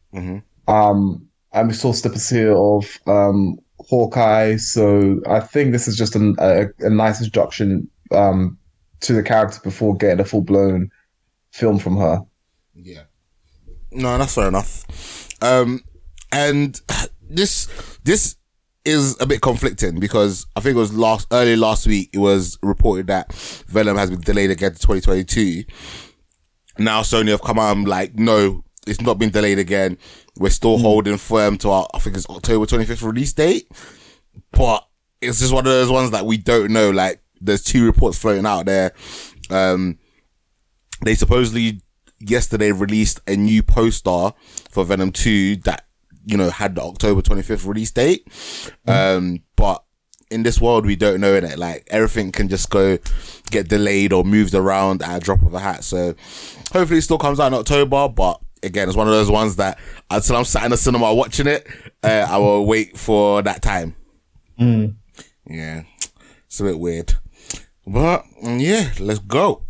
[0.68, 4.56] Um, and we saw snippets here of um, Hawkeye.
[4.56, 8.58] So I think this is just an, a, a nice introduction um,
[9.00, 10.90] to the character before getting a full blown
[11.52, 12.20] film from her.
[12.74, 13.02] Yeah.
[13.90, 14.84] No, that's fair enough.
[15.42, 15.80] Um,
[16.32, 16.80] and
[17.28, 17.68] this
[18.04, 18.36] this
[18.84, 22.58] is a bit conflicting because I think it was last early last week it was
[22.62, 25.64] reported that Venom has been delayed again to 2022.
[26.78, 29.98] Now Sony have come out and like, no, it's not been delayed again.
[30.36, 33.70] We're still holding firm to our I think it's October 25th release date.
[34.52, 34.86] But
[35.20, 36.90] it's just one of those ones that we don't know.
[36.90, 38.92] Like there's two reports floating out there.
[39.50, 39.98] Um
[41.04, 41.82] they supposedly
[42.20, 44.32] yesterday released a new poster
[44.70, 45.86] for Venom 2 that,
[46.24, 48.26] you know, had the October 25th release date.
[48.86, 49.84] Um, but
[50.30, 51.58] in this world, we don't know it.
[51.58, 52.98] Like everything can just go
[53.50, 55.84] get delayed or moved around at a drop of a hat.
[55.84, 56.14] So
[56.72, 59.78] hopefully it still comes out in October, but again, it's one of those ones that
[60.10, 61.66] uh, until I'm sat in the cinema watching it,
[62.02, 63.94] uh, I will wait for that time.
[64.58, 64.96] Mm.
[65.46, 65.82] Yeah,
[66.46, 67.14] it's a bit weird,
[67.86, 69.62] but mm, yeah, let's go.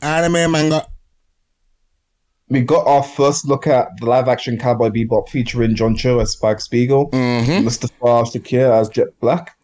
[0.00, 0.86] Anime manga.
[2.54, 6.30] We got our first look at the live action Cowboy Bebop featuring John Cho as
[6.30, 7.64] Spike Spiegel, mm-hmm.
[7.64, 9.58] Mustafa Shakir as Jet Black,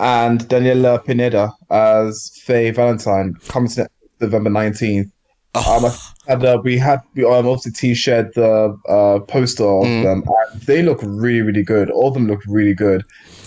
[0.00, 3.86] and Daniela Pineda as Faye Valentine coming to
[4.20, 5.10] November 19th.
[5.54, 9.84] Um, I had, uh, we had we um, obviously T shared the uh, poster of
[9.84, 10.24] them.
[10.52, 11.90] And they look really, really good.
[11.90, 13.04] All of them look really good.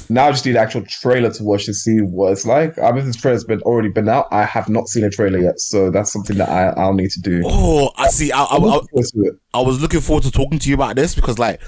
[0.10, 2.78] Now I just need an actual trailer to watch to see what it's like.
[2.80, 4.28] I mean, this trailer's been already been out.
[4.32, 7.22] I have not seen a trailer yet, so that's something that I, I'll need to
[7.22, 7.44] do.
[7.46, 8.32] Oh, I see.
[8.32, 9.40] I, I, I, looking forward to it.
[9.54, 11.62] I was looking forward to talking to you about this because, like,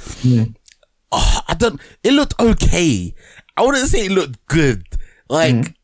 [1.12, 1.82] oh, I don't.
[2.04, 3.14] It looked okay.
[3.58, 4.86] I wouldn't say it looked good.
[5.28, 5.76] Like,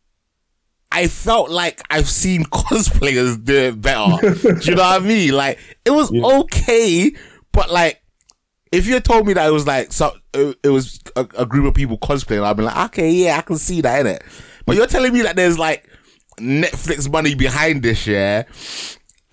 [0.96, 4.16] I felt like I've seen cosplayers do it better.
[4.32, 5.34] do you know what I mean?
[5.34, 7.14] Like, it was okay,
[7.52, 8.02] but like,
[8.72, 11.66] if you told me that it was like so, it, it was a, a group
[11.66, 14.24] of people cosplaying, I'd be like, okay, yeah, I can see that in it.
[14.66, 15.86] But you're telling me that there's like
[16.40, 18.44] Netflix money behind this, yeah?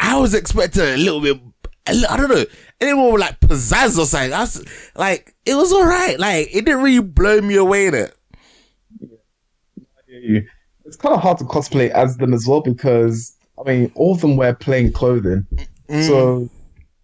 [0.00, 1.40] I was expecting a little bit.
[1.86, 2.44] a I don't know,
[2.80, 4.32] Anyone more like pizzazz or something.
[4.32, 4.64] I was
[4.96, 6.18] like, it was all right.
[6.18, 8.16] Like, it didn't really blow me away in it.
[10.92, 14.20] It's kind of hard to cosplay as them as well because I mean, all of
[14.20, 15.46] them wear plain clothing.
[16.06, 16.48] So,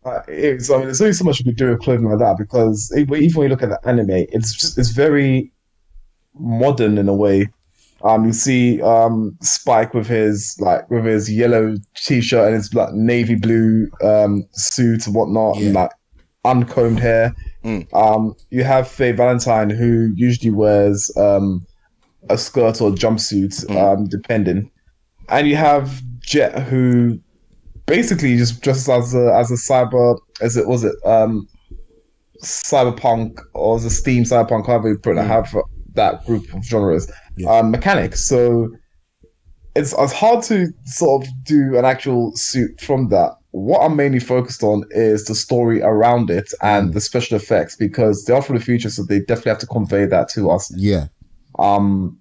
[0.04, 2.36] uh, it's, I mean, there's only so much you can do with clothing like that
[2.36, 5.50] because even when you look at the anime, it's just it's very
[6.38, 7.48] modern in a way.
[8.02, 12.92] Um, you see um Spike with his like with his yellow t-shirt and his like
[12.92, 15.90] navy blue um suit and whatnot, and like
[16.44, 17.34] uncombed hair.
[17.92, 21.66] Um, you have Faye Valentine who usually wears um
[22.30, 24.70] a skirt or jumpsuit, um, depending.
[25.28, 27.18] And you have Jet, who
[27.86, 31.48] basically just dresses as a as a cyber, as it was it, um,
[32.42, 35.54] cyberpunk or as a steam cyberpunk, however you put it, have
[35.94, 37.10] that group of genres,
[37.48, 38.28] um, mechanics.
[38.28, 38.68] So
[39.74, 43.34] it's it's hard to sort of do an actual suit from that.
[43.52, 48.24] what I'm mainly focused on is the story around it and the special effects because
[48.24, 50.72] they are for the future, so they definitely have to convey that to us.
[50.76, 51.06] Yeah.
[51.58, 52.17] Um,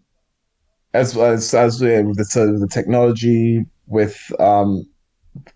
[0.97, 4.85] as as as with the, with the technology, with um,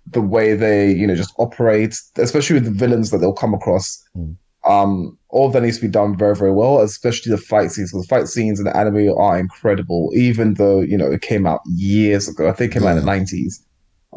[0.08, 4.02] the way they you know just operate, especially with the villains that they'll come across.
[4.16, 4.36] Mm.
[4.64, 7.92] Um, all of that needs to be done very very well, especially the fight scenes.
[7.92, 11.48] Because the fight scenes in the anime are incredible, even though you know it came
[11.48, 12.48] out years ago.
[12.48, 13.66] I think it came out in the nineties.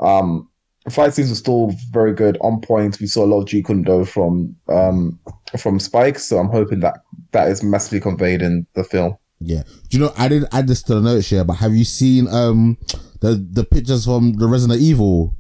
[0.00, 0.48] Um,
[0.84, 3.00] the fight scenes were still very good, on point.
[3.00, 5.18] We saw a lot of Kune from um
[5.58, 6.98] from Spike, so I'm hoping that
[7.32, 9.16] that is massively conveyed in the film.
[9.40, 9.62] Yeah.
[9.90, 12.28] Do you know I didn't add this to the notes here, but have you seen
[12.28, 12.78] um
[13.20, 15.34] the the pictures from the Resident Evil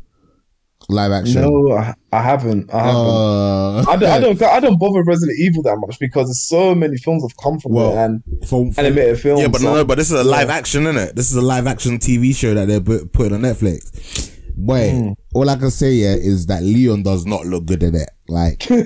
[0.90, 1.40] live action?
[1.42, 2.72] No, I, I haven't.
[2.74, 3.00] I haven't.
[3.00, 4.42] Uh, I don't, I don't.
[4.42, 7.72] I don't bother Resident Evil that much because there's so many films have come from
[7.72, 9.40] Well, it and from, from- animated films.
[9.40, 11.16] Yeah, but so- no, no, but this is a live action, isn't it?
[11.16, 14.30] This is a live action TV show that they're put- putting on Netflix.
[14.56, 15.12] Boy, Hmm.
[15.34, 18.08] all I can say yeah is that Leon does not look good in it.
[18.28, 18.76] Like, uh,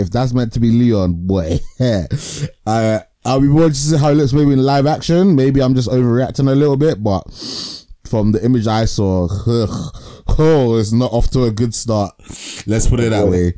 [0.00, 1.60] if that's meant to be Leon, boy,
[2.66, 5.36] uh, I'll be interested to see how it looks maybe in live action.
[5.36, 7.22] Maybe I'm just overreacting a little bit, but
[8.04, 9.28] from the image I saw,
[10.38, 12.12] oh, it's not off to a good start.
[12.66, 13.54] Let's put it that way.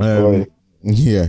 [0.00, 0.46] Um,
[0.82, 1.28] yeah.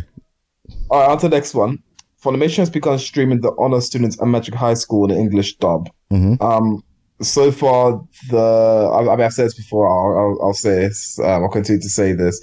[0.90, 1.84] All right, on to the next one.
[2.24, 5.90] Funimation has begun streaming the honor students at Magic High School in English dub.
[6.12, 6.42] Mhm.
[6.42, 6.84] Um,
[7.22, 9.88] so far, the I, I mean, I've said this before.
[9.88, 11.20] I'll, I'll, I'll say this.
[11.20, 12.42] Um, I'll continue to say this.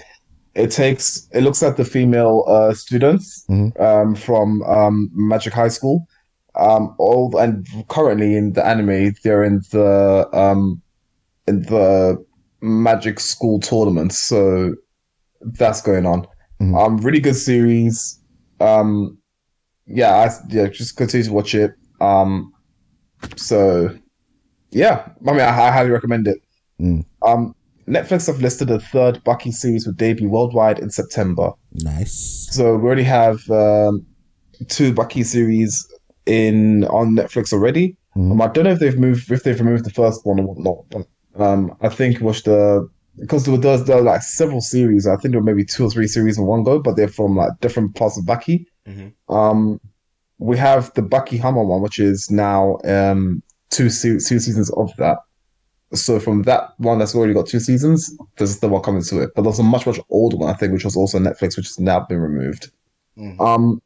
[0.54, 1.28] It takes.
[1.32, 3.78] It looks at the female uh, students Mhm.
[3.80, 6.06] um, from um, Magic High School.
[6.56, 10.80] Um, all and currently in the anime, they're in the um,
[11.48, 12.24] in the
[12.60, 14.12] Magic School tournament.
[14.12, 14.74] So
[15.40, 16.26] that's going on.
[16.60, 16.78] Mhm.
[16.80, 18.20] Um, really good series.
[18.60, 19.18] Um,
[19.86, 21.74] yeah, I, yeah, just continue to watch it.
[22.00, 22.52] Um,
[23.36, 23.90] so
[24.70, 26.38] yeah, I mean, I, I highly recommend it.
[26.80, 27.04] Mm.
[27.26, 27.54] Um,
[27.86, 31.50] Netflix have listed a third Baki series with debut worldwide in September.
[31.72, 32.48] Nice.
[32.50, 34.04] So we already have um,
[34.68, 35.86] two Baki series
[36.26, 37.96] in on Netflix already.
[38.16, 38.32] Mhm.
[38.32, 40.84] Um, I don't know if they've moved if they've removed the first one or whatnot,
[40.90, 41.06] but
[41.42, 45.06] um, I think it was the because there were, there, were, like several series.
[45.06, 47.36] I think there were maybe two or three series in one go, but they're from
[47.36, 48.66] like different parts of Baki.
[48.88, 49.12] Mhm.
[49.28, 49.80] Um,
[50.38, 54.90] we have the Baki Hanma one, which is now um two se- two seasons of
[54.98, 55.18] that.
[55.94, 59.30] So from that one that's already got two seasons, there's the one coming to it.
[59.34, 61.66] But there's a much much older one I think, which was also on Netflix, which
[61.68, 62.70] has now been removed.
[63.18, 63.40] Mhm.
[63.40, 63.80] Um,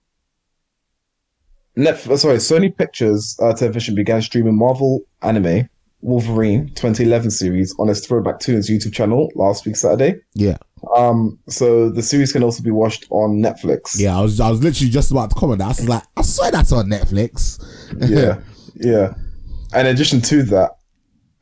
[1.76, 5.68] Netflix, sorry, Sony Pictures uh, Television began streaming Marvel anime
[6.00, 10.16] Wolverine 2011 series on its Throwback Toons YouTube channel last week Saturday.
[10.34, 10.56] Yeah.
[10.96, 13.98] Um, so the series can also be watched on Netflix.
[13.98, 15.58] Yeah, I was I was literally just about to comment.
[15.58, 15.64] that.
[15.64, 17.58] I was like, I swear that's on Netflix.
[18.08, 18.40] yeah,
[18.76, 19.14] yeah.
[19.72, 20.77] And in addition to that,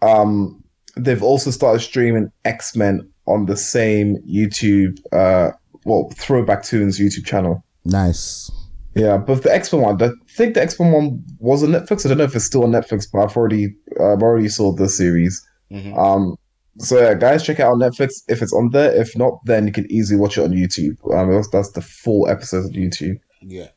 [0.03, 0.63] um,
[0.97, 5.51] they've also started streaming X Men on the same YouTube, uh,
[5.85, 7.65] well, Throwback Toons YouTube channel.
[7.85, 8.51] nice.
[8.95, 12.07] Yeah, but the X Men one, I think the X Men one was on Netflix.
[12.07, 14.73] I don't know if it's still on Netflix, but I've already, uh, I've already saw
[14.73, 15.47] the series.
[15.71, 15.99] Mhm.
[15.99, 16.37] Um,
[16.79, 18.95] so yeah, guys, check it out on Netflix if it's on there.
[18.95, 20.97] If not, then you can easily watch it on YouTube.
[21.15, 23.19] Um, that's, that's the full episodes on YouTube.
[23.43, 23.69] Yeah.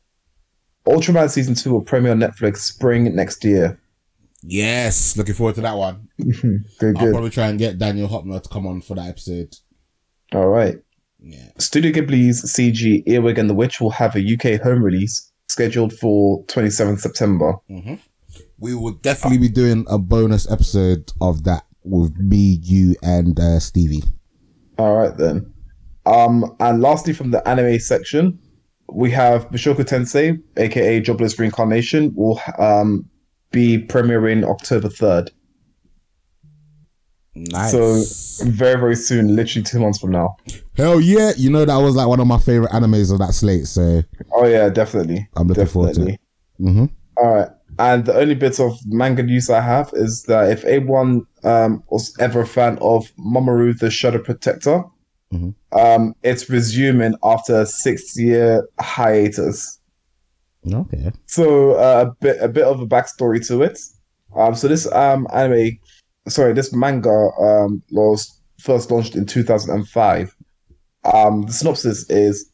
[0.86, 3.79] Ultraman season two will premiere on Netflix spring next year.
[4.42, 6.08] Yes, looking forward to that one.
[6.18, 7.12] Good, I'll good.
[7.12, 9.54] probably try and get Daniel Hopner to come on for that episode.
[10.32, 10.76] All right.
[11.18, 11.50] Yeah.
[11.58, 16.42] Studio Ghibli's CG Earwig and the Witch will have a UK home release scheduled for
[16.46, 17.54] 27th September.
[18.58, 23.58] We will definitely be doing a bonus episode of that with me, you, and uh,
[23.58, 24.04] Stevie.
[24.78, 25.52] All right then.
[26.06, 28.38] Um, and lastly, from the anime section,
[28.92, 33.08] we have Mushoku Tensei, aka Jobless Reincarnation, will um
[33.50, 35.30] be premiering October 3rd.
[37.34, 37.70] Nice.
[37.72, 40.36] So very very soon, literally two months from now.
[40.76, 41.32] Hell yeah!
[41.36, 43.66] You know that was like one of my favorite animes of that slate.
[43.66, 44.02] So
[44.32, 45.28] Oh yeah, definitely.
[45.36, 46.20] I'm looking forward to it.
[46.58, 47.48] hmm All right.
[47.78, 52.14] And the only bit of manga news I have is that if anyone um, was
[52.18, 54.82] ever a fan of Mamoru the Shadow Protector,
[55.32, 55.54] Mhm.
[55.72, 59.78] um, it's resuming after a six year hiatus.
[60.66, 61.12] Okay.
[61.26, 63.78] So uh, a bit a bit of a backstory to it.
[64.36, 65.78] Um, so this um anime,
[66.28, 70.36] sorry, this manga um was first launched in 2005.
[71.04, 72.50] Um, the synopsis is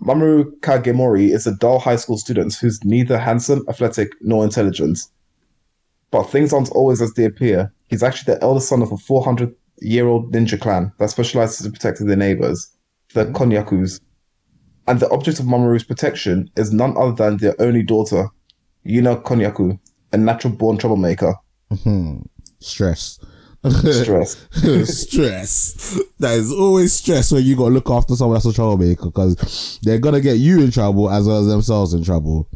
[0.00, 4.98] Mamoru Kagemori is a dull high school student who's neither handsome, athletic, nor intelligent.
[6.10, 7.72] But things aren't always as they appear.
[7.88, 11.72] He's actually the eldest son of a 400 year old ninja clan that specializes in
[11.72, 12.70] protecting their neighbors,
[13.14, 14.00] the Konyakus.
[14.88, 18.28] And the object of Mamoru's protection is none other than their only daughter,
[18.86, 19.78] Yuna Konyaku,
[20.12, 21.34] a natural born troublemaker.
[21.82, 22.20] Hmm.
[22.60, 23.18] Stress.
[23.70, 24.46] Stress.
[24.84, 26.00] stress.
[26.18, 29.78] That is always stress when you got to look after someone that's a troublemaker because
[29.82, 32.48] they're gonna get you in trouble as well as themselves in trouble.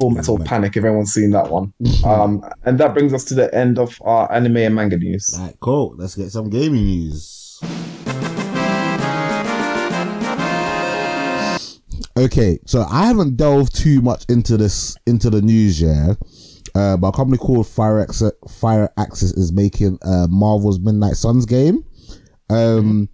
[0.00, 1.72] Full Metal Panic, if everyone's seen that one.
[2.04, 5.34] Um, and that brings us to the end of our anime and manga news.
[5.36, 5.96] Right, cool.
[5.96, 7.60] Let's get some gaming news.
[12.18, 16.16] Okay, so I haven't delved too much into this into the news yet.
[16.74, 21.84] Uh, but a company called Firaxis, Fire Access is making uh, Marvel's Midnight Suns game.
[22.50, 23.08] Um,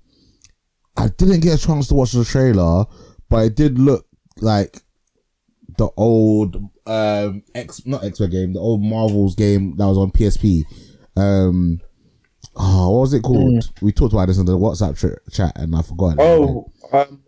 [0.97, 2.85] I didn't get a chance to watch the trailer,
[3.29, 4.07] but it did look
[4.41, 4.81] like
[5.77, 10.13] the old um X not X Men game, the old Marvel's game that was on
[10.13, 10.63] PSP.
[11.17, 11.81] Um,
[12.57, 13.71] oh, what was it called?
[13.83, 16.17] We talked about this in the WhatsApp ch- chat, and I forgot.
[16.19, 17.23] Oh, um,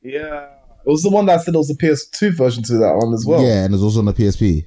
[0.00, 0.48] yeah.
[0.86, 3.24] It was the one that said it was a PS2 version to that one as
[3.26, 3.42] well.
[3.42, 4.66] yeah, and it was also on the PSP.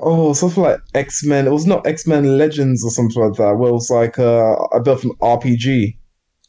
[0.00, 1.46] Oh, something like X Men.
[1.46, 3.56] It was not X Men Legends or something like that.
[3.56, 5.96] Well, it was like uh, a bit of an RPG.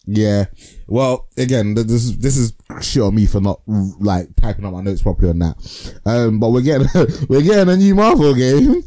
[0.05, 0.45] Yeah.
[0.87, 3.61] Well, again, this is this is shit on me for not
[3.99, 6.01] like typing up my notes properly on that.
[6.05, 6.87] Um, but we're getting
[7.29, 8.83] we're getting a new Marvel game,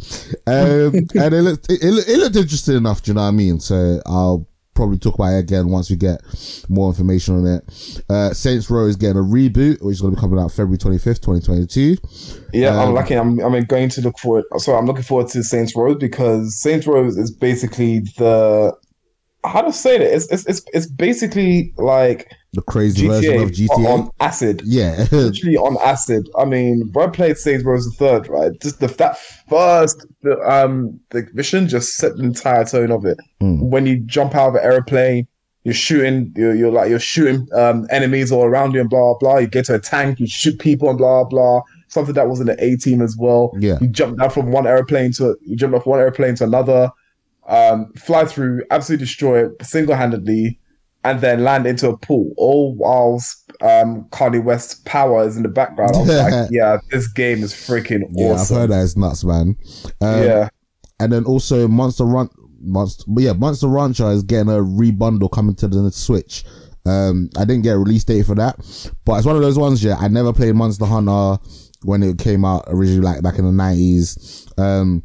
[0.47, 3.03] um, and it looked it, it, looked- it looked interesting enough.
[3.03, 3.61] Do you know what I mean?
[3.61, 6.21] So I'll probably talk about it again once we get
[6.69, 8.03] more information on it.
[8.09, 10.79] Uh, Saints Row is getting a reboot, which is going to be coming out February
[10.79, 11.97] twenty fifth, twenty twenty two.
[12.53, 13.15] Yeah, Um, I'm lucky.
[13.15, 14.45] I'm I'm going to look forward.
[14.59, 18.75] Sorry, I'm looking forward to Saints Row because Saints Row is basically the
[19.45, 20.15] how to say that.
[20.15, 23.87] It's it's it's, it's basically like The crazy version GTA, of GTA.
[23.89, 24.63] on acid.
[24.67, 26.29] yeah, literally on acid.
[26.39, 28.53] I mean, bro played Saints Row the third, right?
[28.61, 33.17] Just the that first the, um the mission just set the entire tone of it.
[33.41, 33.71] Mm.
[33.71, 35.27] When you jump out of an airplane,
[35.65, 39.39] you're shooting, you're, you're like you're shooting um enemies all around you and blah blah.
[39.39, 41.63] You get to a tank, you shoot people and blah blah.
[41.89, 43.55] Something that was in the A team as well.
[43.59, 43.79] Yeah.
[43.81, 46.91] You jump down from one airplane to you jump off one airplane to another,
[47.49, 50.59] um, fly through, absolutely destroy it single handedly,
[51.05, 52.33] and then land into a pool.
[52.37, 55.95] All whilst um Kanye West's power is in the background.
[55.95, 58.17] I was like, yeah, this game is freaking awesome.
[58.17, 59.57] yeah, I've heard that it's nuts, man.
[60.01, 60.49] Um, yeah.
[61.01, 62.29] and then also Monster Run,
[62.61, 66.45] Monster, but yeah, Monster Rancher is getting a rebundle coming to the Switch.
[66.85, 68.57] Um, I didn't get a release date for that,
[69.05, 69.83] but it's one of those ones.
[69.85, 71.41] Yeah, I never played Monster Hunter
[71.85, 74.49] when it came out originally, like back in the nineties.
[74.59, 75.05] Um,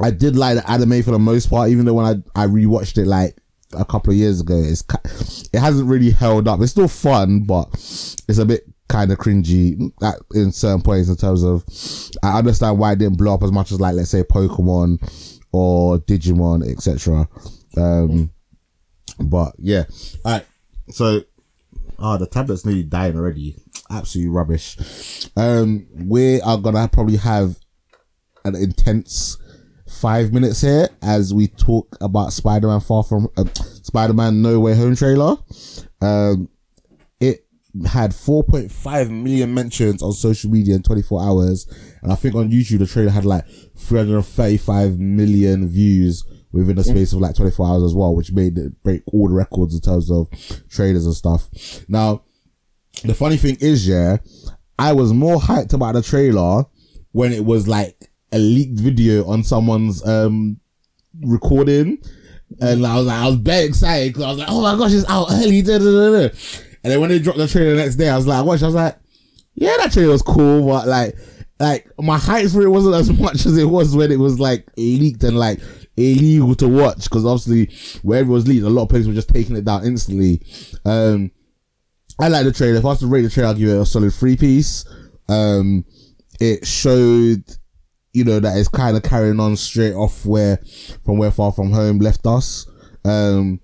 [0.00, 2.98] I did like the anime for the most part, even though when I I rewatched
[2.98, 3.36] it like
[3.74, 4.84] a couple of years ago, it's
[5.52, 6.60] it hasn't really held up.
[6.60, 11.16] It's still fun, but it's a bit kind of cringy at, in certain points in
[11.16, 11.64] terms of
[12.22, 14.98] I understand why it didn't blow up as much as like let's say Pokemon
[15.52, 17.28] or Digimon, etc.
[17.76, 18.30] Um,
[19.18, 19.84] but yeah,
[20.24, 20.46] all right.
[20.90, 21.22] So,
[21.98, 23.56] ah, the tablet's nearly dying already.
[23.90, 25.28] Absolutely rubbish.
[25.36, 27.58] Um, we are gonna probably have
[28.44, 29.38] an intense
[29.92, 34.96] five minutes here as we talk about Spider-Man Far From uh, Spider-Man No Way Home
[34.96, 35.36] trailer.
[36.00, 36.48] Um,
[37.20, 37.46] it
[37.86, 41.66] had 4.5 million mentions on social media in 24 hours,
[42.02, 47.12] and I think on YouTube the trailer had like 335 million views within the space
[47.12, 50.10] of like 24 hours as well, which made it break all the records in terms
[50.10, 50.28] of
[50.68, 51.48] trailers and stuff.
[51.88, 52.24] Now,
[53.04, 54.18] the funny thing is, yeah,
[54.78, 56.64] I was more hyped about the trailer
[57.12, 60.58] when it was like a leaked video on someone's um
[61.20, 61.98] recording,
[62.60, 64.92] and I was like, I was very excited because I was like, oh my gosh,
[64.92, 66.28] it's out early, da, da, da,
[66.84, 68.62] and then when they dropped the trailer the next day, I was like, I watched,
[68.62, 68.98] I was like,
[69.54, 71.16] yeah, that trailer was cool, but like,
[71.60, 74.68] like my hype for it wasn't as much as it was when it was like
[74.76, 75.60] leaked and like
[75.96, 77.66] illegal to watch because obviously
[78.02, 80.42] wherever it was leaked, a lot of places were just taking it down instantly.
[80.84, 81.30] Um,
[82.18, 82.78] I like the trailer.
[82.78, 84.84] If I was to rate the trailer, I'll give it a solid three piece.
[85.28, 85.84] Um,
[86.40, 87.44] it showed,
[88.12, 90.58] you know, that it's kind of carrying on straight off where,
[91.04, 92.66] from where Far From Home left us.
[93.04, 93.60] Um,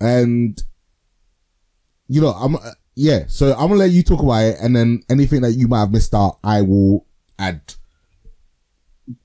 [0.00, 0.62] and,
[2.08, 5.02] you know, I'm, uh, yeah, so I'm gonna let you talk about it and then
[5.10, 7.06] anything that you might have missed out, I will
[7.38, 7.74] add.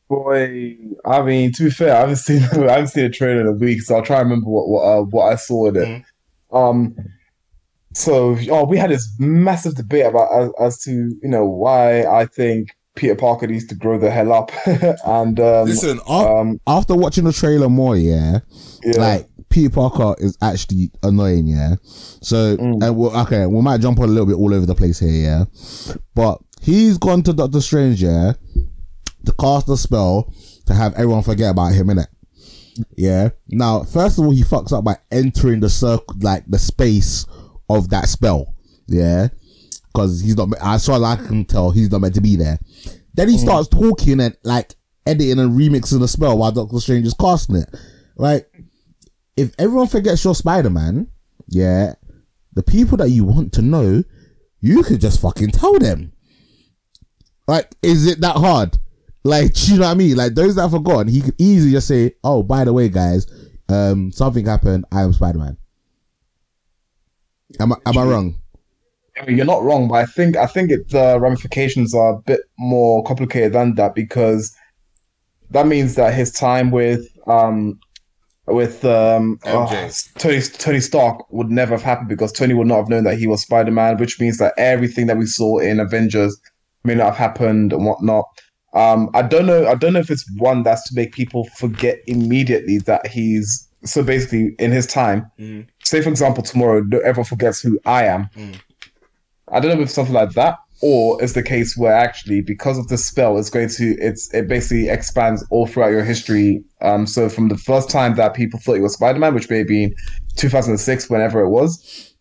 [0.07, 3.47] Boy, I mean, to be fair, I haven't seen I haven't seen a trailer in
[3.47, 6.03] a week, so I'll try and remember what what, uh, what I saw in it.
[6.51, 6.95] Um,
[7.93, 12.25] so oh, we had this massive debate about as, as to you know why I
[12.25, 16.95] think Peter Parker needs to grow the hell up, and um, Listen, af- um, after
[16.95, 18.39] watching the trailer more, yeah,
[18.83, 21.75] yeah, like Peter Parker is actually annoying, yeah.
[22.21, 22.83] So Mm.
[22.83, 25.09] and we'll, okay, we might jump on a little bit all over the place here,
[25.11, 25.45] yeah.
[26.13, 28.33] But he's gone to Doctor Strange, yeah,
[29.25, 30.33] to cast a spell
[30.65, 32.07] to have everyone forget about him, innit?
[32.97, 33.29] Yeah.
[33.47, 37.25] Now, first of all, he fucks up by entering the circle, like the space
[37.69, 38.55] of that spell.
[38.87, 39.29] Yeah.
[39.93, 42.59] Because he's not, as far as I can tell, he's not meant to be there.
[43.13, 44.75] Then he starts talking and like
[45.05, 47.75] editing and remixing the spell while Doctor Strange is casting it.
[48.15, 48.47] Like,
[49.35, 51.07] if everyone forgets your Spider Man,
[51.47, 51.93] yeah,
[52.53, 54.03] the people that you want to know,
[54.59, 56.13] you could just fucking tell them.
[57.47, 58.77] Like, is it that hard?
[59.23, 60.15] Like, you know what I mean?
[60.15, 63.25] Like, those that have forgotten, he could easily just say, "Oh, by the way, guys,
[63.69, 64.85] um, something happened.
[64.91, 65.57] I am Spider Man."
[67.59, 68.38] Am I am I wrong?
[69.19, 72.21] I mean, you're not wrong, but I think I think it, the ramifications are a
[72.21, 74.55] bit more complicated than that because
[75.51, 77.79] that means that his time with um
[78.47, 79.65] with um oh,
[80.17, 83.27] Tony Tony Stark would never have happened because Tony would not have known that he
[83.27, 86.39] was Spider Man, which means that everything that we saw in Avengers
[86.83, 88.25] may not have happened and whatnot.
[88.73, 89.67] Um, I don't know.
[89.67, 94.03] I don't know if it's one that's to make people forget immediately that he's so
[94.03, 95.29] basically in his time.
[95.83, 98.29] Say for example, tomorrow, no- everyone forgets who I am.
[99.51, 102.87] I don't know if something like that, or is the case where actually because of
[102.87, 106.63] the spell, it's going to it's it basically expands all throughout your history.
[106.81, 109.63] Um, so from the first time that people thought you were Spider Man, which may
[109.63, 109.95] be in
[110.37, 112.13] 2006, whenever it was,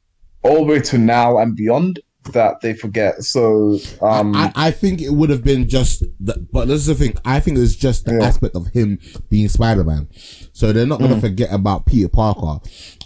[0.42, 2.00] all the way to now and beyond,
[2.32, 3.22] that they forget.
[3.22, 6.94] So um, I, I think it would have been just, the, but this is the
[6.94, 7.16] thing.
[7.24, 8.26] I think it's just the Yeah.
[8.26, 8.98] aspect of him
[9.30, 10.08] being Spider Man.
[10.52, 11.20] So they're not going to Mm.
[11.20, 12.58] forget about Peter Parker.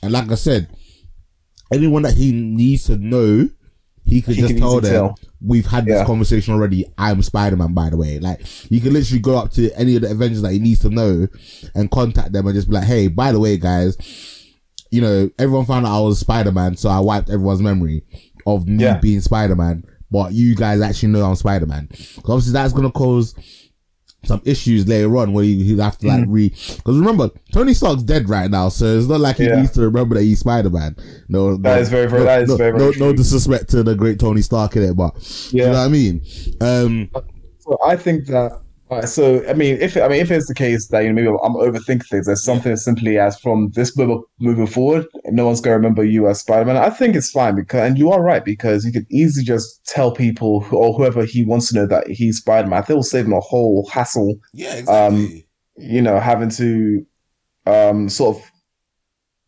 [0.03, 0.69] And like I said,
[1.73, 3.49] anyone that he needs to know,
[4.05, 5.19] he could just tell them, tell.
[5.41, 6.05] we've had this Yeah.
[6.05, 6.85] conversation already.
[6.99, 8.19] I'm Spider Man, by the way.
[8.19, 10.91] Like, he can literally go up to any of the Avengers that he needs to
[10.91, 11.29] know
[11.75, 13.97] and contact them and just be like, hey, by the way, guys,
[14.91, 18.05] you know, everyone found out I was Spider Man, so I wiped everyone's memory
[18.47, 18.99] of me Yeah.
[18.99, 19.85] being Spider Man.
[20.11, 21.89] But you guys actually know I'm Spider Man.
[22.27, 23.35] Obviously, that's gonna cause
[24.25, 26.19] some issues later on where he- he'll have to Mm.
[26.21, 26.49] like re.
[26.49, 29.61] Because remember, Tony Stark's dead right now, so it's not like he Yeah.
[29.61, 30.95] needs to remember that he's Spider Man.
[31.29, 33.07] No, That no, is very, very- no, that is no, very, very no, true.
[33.07, 35.15] no disrespect to the great Tony Stark in it, but
[35.51, 35.67] you Yeah.
[35.67, 36.21] know what I mean.
[36.61, 37.09] Um,
[37.59, 38.53] So I think that.
[39.01, 41.55] So I mean, if I mean, if it's the case that you know maybe I'm
[41.55, 45.77] overthinking things, there's something as simply as from this moving moving forward, no one's gonna
[45.77, 46.77] remember you as Spider-Man.
[46.77, 50.13] I think it's fine because, and you are right because you could easily just tell
[50.13, 52.79] people who, or whoever he wants to know that he's Spider-Man.
[52.79, 54.37] I think will save him a whole hassle.
[54.53, 55.47] yeah, exactly.
[55.77, 57.07] You know, having to
[57.67, 58.43] um sort of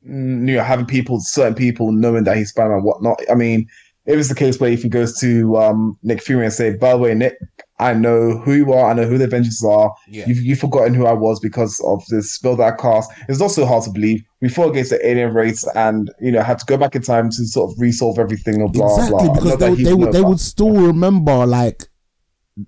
[0.08, 3.20] mm, you know having people, certain people knowing that he's Spider-Man, whatnot.
[3.30, 3.68] I mean.
[4.06, 6.90] If it's the case where if he goes to um, Nick Fury and say, "By
[6.90, 7.38] the way, Nick,
[7.80, 8.88] I know who you are.
[8.90, 9.92] I know who the Avengers are.
[10.08, 10.26] Yeah.
[10.28, 13.10] You've, you've forgotten who I was because of this spell that I cast.
[13.28, 14.22] It's also hard to believe.
[14.40, 17.30] We fought against the alien race and, you know, had to go back in time
[17.30, 19.34] to sort of resolve everything or blah, exactly blah.
[19.34, 21.88] because they, would- they would they would still remember like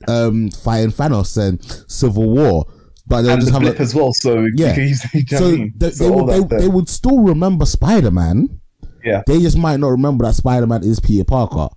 [0.09, 2.65] um fighting Thanos and Civil War,
[3.07, 4.13] but they'll and just the have blip a, as well.
[4.13, 4.69] So Yeah.
[4.71, 6.69] you can use, you know what I so they, So they, would, they, that they
[6.69, 8.61] would still remember Spider Man.
[9.05, 9.23] Yeah.
[9.27, 11.69] They just might not remember that Spider Man is Peter Parker.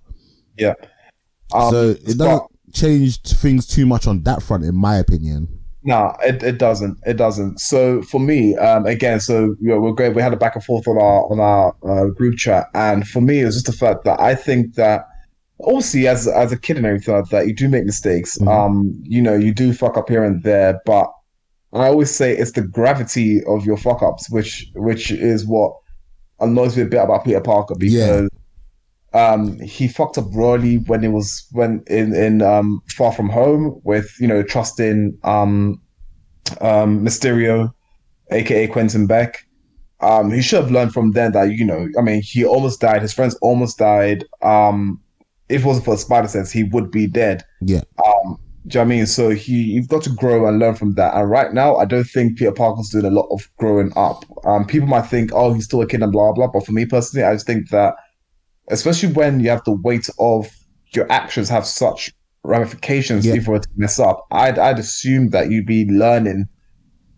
[0.58, 0.74] yeah.
[1.52, 2.42] Um, so it doesn't
[2.72, 5.48] change things too much on that front, in my opinion.
[5.82, 6.98] No, it, it doesn't.
[7.06, 7.58] It doesn't.
[7.58, 10.14] So for me, um, again, so you know, we're great.
[10.14, 13.20] We had a back and forth on our on our uh, group chat, and for
[13.22, 15.06] me, it's just the fact that I think that
[15.62, 18.36] obviously, as as a kid and everything like that, you do make mistakes.
[18.38, 18.48] Mhm.
[18.48, 21.10] Um, you know, you do fuck up here and there, but
[21.72, 25.72] I always say it's the gravity of your fuck ups, which which is what
[26.40, 28.06] annoys me a bit about Peter Parker Yeah.
[28.06, 28.28] because.
[29.12, 33.80] Um, he fucked up royally when it was when in in um Far From Home
[33.84, 35.80] with you know trusting um
[36.60, 37.72] um, Mysterio,
[38.30, 39.46] aka Quentin Beck.
[40.00, 43.02] Um, he should have learned from then that you know, I mean, he almost died.
[43.02, 44.24] His friends almost died.
[44.42, 45.00] Um,
[45.48, 47.44] if it wasn't for spider sense, he would be dead.
[47.60, 47.82] Yeah.
[48.04, 49.06] Um, do you know what I mean?
[49.06, 51.14] So he, you've got to grow and learn from that.
[51.14, 54.24] And right now, I don't think Peter Parker's doing a lot of growing up.
[54.44, 56.46] Um, people might think, oh, he's still a kid and blah blah.
[56.46, 57.94] But for me personally, I just think that,
[58.70, 60.50] especially when you have the weight of
[60.94, 62.12] your actions have such
[62.42, 63.34] ramifications Yeah.
[63.34, 66.48] if you were to mess up, I'd I'd assume that you'd be learning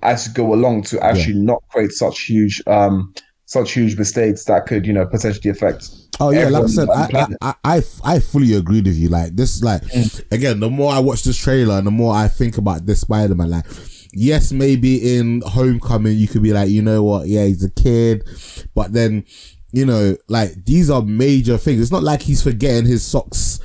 [0.03, 3.15] as you go along to actually not create such huge um
[3.47, 5.89] such huge mistakes that could you know potentially affect.
[6.21, 7.27] Oh yeah, like I said, I, I.
[7.41, 9.09] I, I, I fully agree with you.
[9.09, 9.83] Like this, like
[10.31, 13.35] again, the more I watch this trailer, and the more I think about this Spider
[13.35, 13.51] Man.
[13.51, 13.65] Like,
[14.13, 18.29] yes, maybe in Homecoming you could be like, you know what, yeah, he's a kid,
[18.75, 19.25] but then,
[19.73, 21.81] you know, like these are major things.
[21.81, 23.59] It's not like he's forgetting his socks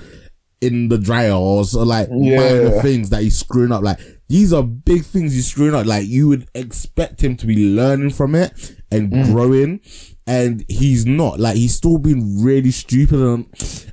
[0.61, 2.37] in the dryer or so like Yeah.
[2.37, 3.83] minor things that he's screwing up.
[3.83, 5.85] Like these are big things he's screwing up.
[5.85, 9.81] Like you would expect him to be learning from it and growing,
[10.25, 11.39] and he's not.
[11.39, 13.45] Like he's still being really stupid and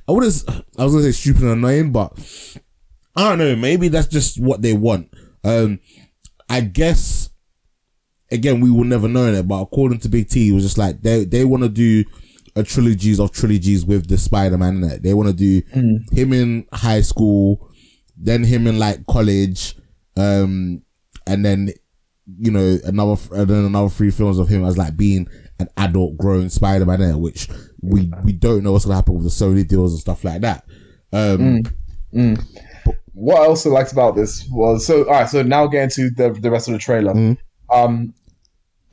[0.07, 2.13] I would I was gonna say stupid and annoying, but
[3.15, 3.55] I don't know.
[3.55, 5.09] Maybe that's just what they want.
[5.43, 5.79] Um,
[6.49, 7.29] I guess
[8.35, 11.01] again we will never know that, but according to Big T, it was just like
[11.01, 12.03] they they want to do
[12.55, 15.03] a trilogies of trilogies with the Spider Man it.
[15.03, 15.61] They want to do
[16.11, 17.69] him in high school,
[18.17, 19.75] then him in like college,
[20.15, 20.81] um,
[21.27, 21.71] and then
[22.39, 25.27] you know another and then another three films of him as like being
[25.59, 27.49] an adult grown Spider-Man there, which
[27.81, 30.65] we we don't know what's gonna happen with the Sony deals and stuff like that.
[31.11, 31.61] Um,
[33.13, 35.29] what I also liked about this was so all right.
[35.29, 37.13] So now getting to the the rest of the trailer.
[37.73, 38.13] Um,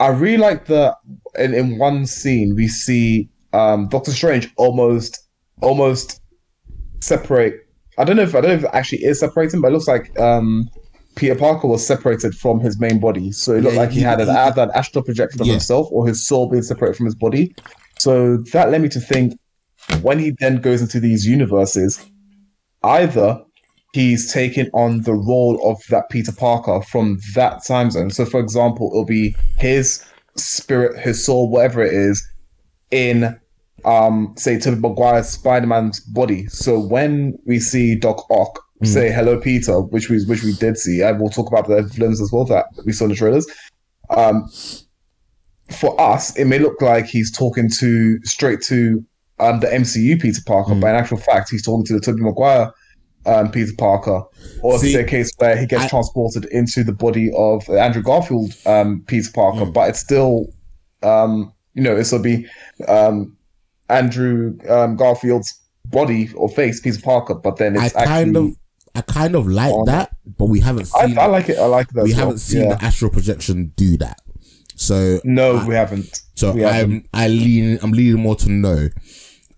[0.01, 0.97] I really like the
[1.39, 5.19] in in one scene we see um Doctor Strange almost
[5.61, 6.21] almost
[7.01, 7.55] separate.
[7.99, 9.89] I don't know if I don't know if it actually is separating, but it looks
[9.89, 10.69] like um
[11.15, 13.33] Peter Parker was separated from his main body.
[13.33, 15.47] So it looked Yeah, like he, he- had an he- either an astral projection of
[15.47, 15.55] Yeah.
[15.55, 17.55] himself or his soul being separated from his body.
[17.99, 19.39] So that led me to think
[20.01, 22.01] when he then goes into these universes,
[22.83, 23.41] either
[23.93, 28.11] he's taking on the role of that Peter Parker from that time zone.
[28.11, 30.05] So, for example, it'll be his
[30.37, 32.27] spirit, his soul, whatever it is,
[32.91, 33.39] in
[33.85, 36.47] um, say Tobey Maguire's Spider-Man's body.
[36.47, 41.03] So when we see Doc Ock say "Hello, Peter," which we which we did see,
[41.03, 43.47] and we'll talk about the films as well that we saw in the trailers.
[44.11, 44.51] Um,
[45.71, 49.05] for us, it may look like he's talking to straight to
[49.39, 52.73] um, the MCU Peter Parker, but in actual fact, he's talking to the Tobey Maguire
[53.27, 54.23] um, Peter Parker,
[54.63, 57.69] or See, is it a case where he gets I- transported into the body of
[57.71, 59.73] Andrew Garfield um, Peter Parker, Hmm.
[59.73, 60.47] but it's still,
[61.03, 62.47] um, you know, it'll be
[62.89, 63.37] um,
[63.89, 68.07] Andrew um, Garfield's body or face Peter Parker, but then I it's actually.
[68.15, 68.57] kind of
[68.95, 71.59] I kind of like on- that, but we haven't I, seen I like it.
[71.59, 72.05] I like that.
[72.05, 72.19] we well.
[72.21, 72.75] haven't seen Yeah.
[72.77, 74.21] the astral projection do that.
[74.77, 76.21] So No, we haven't.
[76.35, 77.09] so we haven't.
[77.15, 78.89] I'm I lean I'm leaning more to no.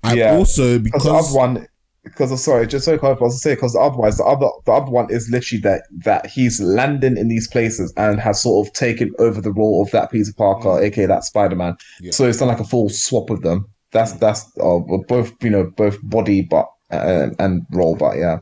[0.03, 0.37] I Yeah.
[0.37, 1.67] also because because the other one
[2.05, 4.91] because I'm sorry, just so I was to say because otherwise the other the other
[4.91, 9.13] one is literally that that he's landing in these places and has sort of taken
[9.19, 11.73] over the role of that Peter Parker, aka that Spider Man.
[11.73, 11.79] Mm.
[12.01, 12.11] Yeah.
[12.11, 12.15] Mm.
[12.15, 13.67] So it's not like a full swap of them.
[13.93, 14.79] That's that's uh,
[15.09, 18.39] both you know both body but uh, and role, but yeah.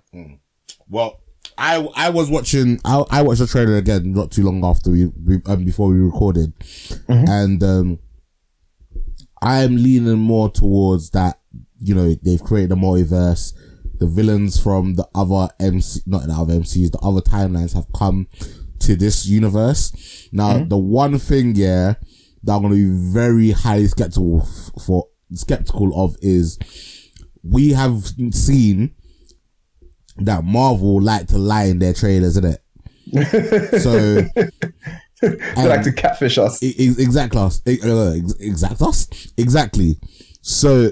[0.89, 1.21] well
[1.59, 5.07] I I was watching I I watched the trailer again not too long after we,
[5.07, 6.53] we um, before we recorded,
[7.09, 7.99] and um
[9.43, 11.41] I'm leaning more towards that.
[11.83, 13.53] You know they've created a multiverse.
[13.99, 18.27] The villains from the other MC, not the other MCs, the other timelines have come
[18.81, 20.29] to this universe.
[20.33, 21.95] Now, the one thing, yeah,
[22.43, 26.59] that I'm gonna be very highly skeptical f- for skeptical of is
[27.45, 28.95] we have seen
[30.19, 32.59] that Marvel like to lie in their trailers, isn't it?
[33.83, 34.21] so
[35.23, 36.59] They like to catfish us.
[36.63, 37.71] Exact us uh,
[38.17, 39.97] ex- exact us exactly
[40.41, 40.91] so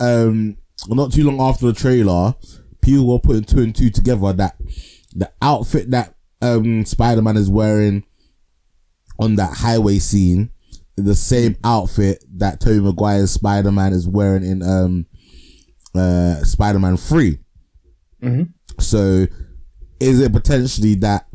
[0.00, 0.56] um
[0.88, 2.34] not too long after the trailer
[2.80, 4.56] people were putting two and two together that
[5.14, 8.04] the outfit that um spider-man is wearing
[9.18, 10.50] on that highway scene
[10.96, 15.06] the same outfit that Tobey Maguire's Spider-Man is wearing in um
[15.94, 17.38] uh Spider-Man 3
[18.78, 19.26] so
[19.98, 21.26] is it potentially that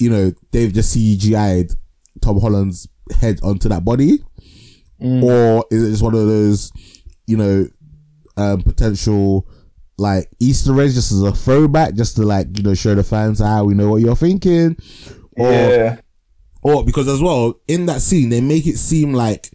[0.00, 1.72] you know, they've just CGI'd
[2.20, 2.88] Tom Holland's
[3.20, 4.18] head onto that body?
[5.00, 6.72] Or is it just one of those,
[7.26, 7.68] you know,
[8.36, 9.46] um, potential
[9.96, 13.40] like Easter eggs just as a throwback, just to like, you know, show the fans
[13.40, 14.76] how we know what you're thinking?
[15.36, 16.00] Or, yeah.
[16.62, 19.50] or because as well, in that scene, they make it seem like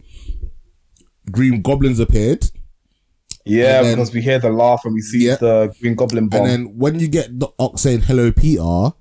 [1.32, 2.50] Green Goblins appeared.
[3.46, 5.36] Yeah, then- because we hear the laugh and we see Yeah.
[5.36, 6.42] the Green Goblin bomb.
[6.42, 8.92] And then when you get the Ox saying hello, Peter,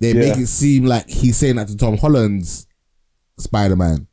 [0.00, 2.66] they make it seem like he's saying that to Tom Holland's
[3.38, 4.06] Spider Man.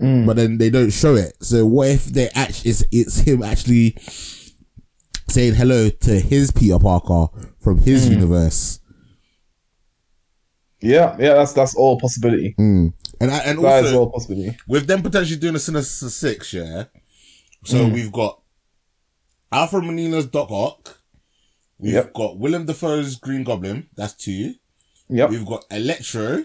[0.00, 0.26] Mm.
[0.26, 1.34] But then they don't show it.
[1.40, 3.96] So what if they actually it's, it's him actually
[5.28, 7.26] saying hello to his Peter Parker
[7.60, 8.10] from his Mm.
[8.12, 8.80] universe?
[10.80, 12.54] yeah, yeah, that's that's all possibility.
[12.58, 14.56] And I, and That is also all possibility.
[14.68, 16.84] with them potentially doing a Sinister Six, yeah.
[17.64, 17.92] So Mm.
[17.92, 18.40] we've got
[19.50, 21.00] Alfred Molina's Doc Ock.
[21.78, 22.12] We've Yep.
[22.14, 23.88] got Willem Dafoe's Green Goblin.
[23.96, 24.54] That's two.
[25.08, 25.30] Yep.
[25.30, 26.44] We've got Electro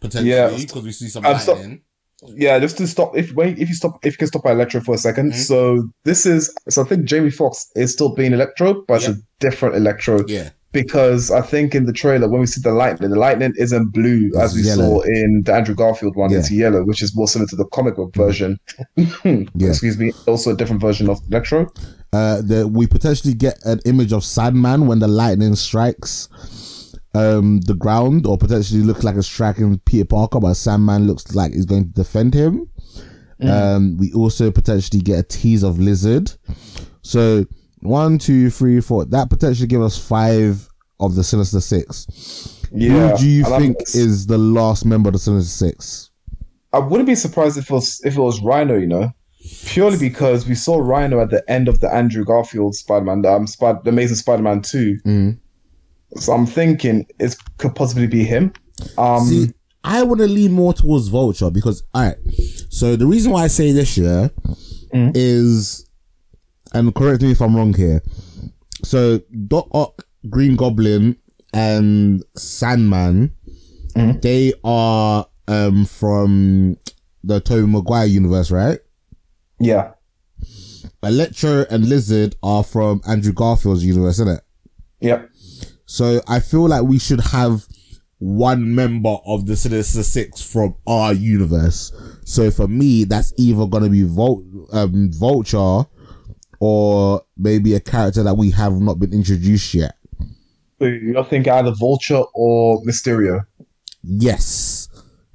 [0.00, 0.50] potentially Yeah.
[0.54, 1.80] because we see some so- lightning.
[2.28, 3.16] Yeah, just to stop.
[3.16, 5.34] If wait, if you stop, if you can stop by Electro for a 2nd Mhm.
[5.34, 6.52] So this is.
[6.68, 10.50] So I think Jamie Foxx is still being Electro, but it's a different Electro yeah,
[10.72, 14.30] because I think in the trailer when we see the lightning, the lightning isn't blue
[14.40, 14.82] as we yellow.
[14.84, 16.30] saw in the Andrew Garfield one.
[16.30, 16.38] Yeah.
[16.38, 18.58] It's yellow, which is more similar to the comic book version.
[19.24, 19.68] Yeah.
[19.68, 20.12] Excuse me.
[20.26, 21.66] Also a different version of Electro.
[22.12, 26.28] uh, the, we potentially get an image of Sandman when the lightning strikes
[27.14, 31.52] um the ground, or potentially looks like it's striking Peter Parker, but Sandman looks like
[31.52, 32.68] he's going to defend him.
[33.42, 36.32] Um, we also potentially get a tease of Lizard.
[37.02, 37.44] So
[37.80, 39.04] one, two, three, four.
[39.04, 40.66] That potentially give us five
[40.98, 42.62] of the Sinister Six.
[42.72, 43.10] Yeah.
[43.10, 46.10] Who do you and I'm- think is the last member of the Sinister Six?
[46.72, 49.12] I wouldn't be surprised if it was if it was Rhino, you know,
[49.66, 53.84] purely because we saw Rhino at the end of the Andrew Garfield Spider-Man, um, Spid-
[53.84, 54.98] the Amazing Spider-Man two.
[55.04, 55.38] Mm.
[56.16, 58.52] So I'm thinking it could possibly be him.
[58.98, 59.52] Um, See,
[59.82, 62.16] I want to lean more towards Vulture because, all right.
[62.70, 64.30] So the reason why I say this year
[64.92, 65.88] is,
[66.72, 68.02] and correct me if I'm wrong here.
[68.82, 71.16] So Doc Ock, Green Goblin,
[71.52, 73.32] and Sandman,
[73.94, 76.76] they are um from
[77.22, 78.78] the Tobey Maguire universe, right?
[79.60, 79.92] yeah,
[81.02, 84.40] Electro and Lizard are from Andrew Garfield's universe, isn't it?
[85.00, 85.30] yep,
[85.94, 87.68] So I feel like we should have
[88.18, 91.92] one member of the Sinister Six from our universe.
[92.24, 94.42] So for me, that's either gonna be Vul-
[94.72, 95.86] um, Vulture
[96.58, 99.94] or maybe a character that we have not been introduced yet.
[100.80, 103.46] So you're thinking either Vulture or Mysterio.
[104.02, 104.88] Yes.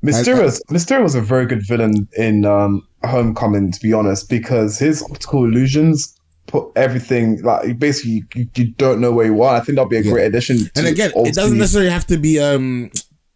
[0.03, 5.03] Mysterio's Mysterio was a very good villain in um, Homecoming, to be honest, because his
[5.03, 6.19] optical illusions
[6.50, 9.56] put everything like basically you, you don't know where you are.
[9.56, 10.12] I think that'll be a Yeah.
[10.12, 10.58] great addition.
[10.76, 12.91] And again, it doesn't necessarily have to be um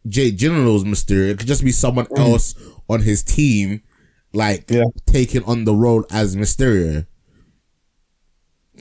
[0.09, 1.29] Jake Gyllenhaal's Mysterio.
[1.29, 2.55] It could just be someone else
[2.89, 3.81] on his team,
[4.33, 4.83] like Yeah.
[5.05, 7.05] taking on the role as Mysterio.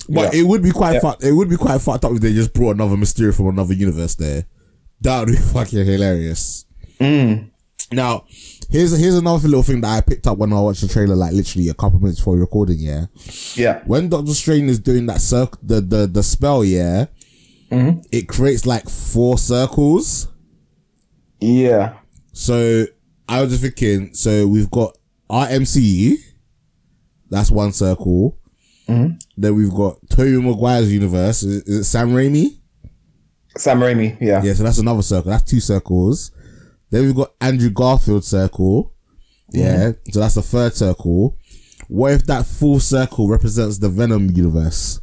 [0.08, 0.40] But Yeah.
[0.40, 1.00] it would be quite Yeah.
[1.00, 1.22] fucked.
[1.24, 4.14] It would be quite fucked up if they just brought another Mysterio from another universe
[4.14, 4.46] there.
[5.02, 6.64] That would be fucking hilarious.
[7.00, 7.50] Mm.
[7.92, 8.24] Now,
[8.72, 11.32] here's here's another little thing that I picked up when I watched the trailer, like
[11.32, 12.78] literally a couple minutes before recording.
[12.80, 13.06] Yeah,
[13.54, 17.06] Yeah, when Doctor Strange is doing that circle, the the the spell, yeah,
[17.70, 18.00] Mm-hmm.
[18.10, 20.28] it creates like four circles.
[21.40, 21.94] yeah,
[22.32, 22.86] So
[23.28, 24.96] I was just thinking, so we've got
[25.30, 26.16] our MCU,
[27.30, 28.36] that's one circle.
[28.88, 29.14] Mm-hmm.
[29.38, 31.42] Then we've got Tobey Maguire's universe.
[31.44, 32.58] Is, is it Sam Raimi?
[33.56, 34.18] Sam Raimi.
[34.20, 35.30] Yeah, Yeah, so that's another circle.
[35.30, 36.30] That's two circles.
[36.92, 38.92] Then we've got Andrew Garfield circle.
[39.50, 41.36] Yeah, so that's the third circle.
[41.88, 45.00] What if that full circle represents the Venom universe?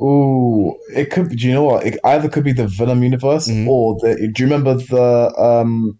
[0.00, 1.30] Ooh, it could.
[1.30, 1.86] be- Do you know what?
[1.86, 3.68] It either could be the Venom universe Mm-hmm.
[3.68, 4.30] or the.
[4.32, 5.98] Do you remember the um?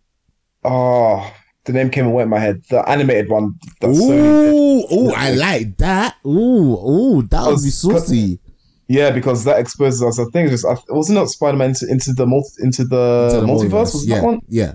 [0.65, 1.33] Oh,
[1.65, 2.63] the name came and went in my head.
[2.71, 3.55] The animated one.
[3.81, 4.55] That Sony did.
[4.55, 6.17] Ooh, ooh, I like that.
[6.27, 8.41] Ooh, ooh, that would be Cause- saucy.
[8.89, 10.19] Yeah, because that exposes us.
[10.21, 13.41] I think it was wasn't it Spider Man into, into the multi, into the, To
[13.41, 13.95] the multiverse.
[13.95, 14.41] Was yeah, that one?
[14.49, 14.75] yeah.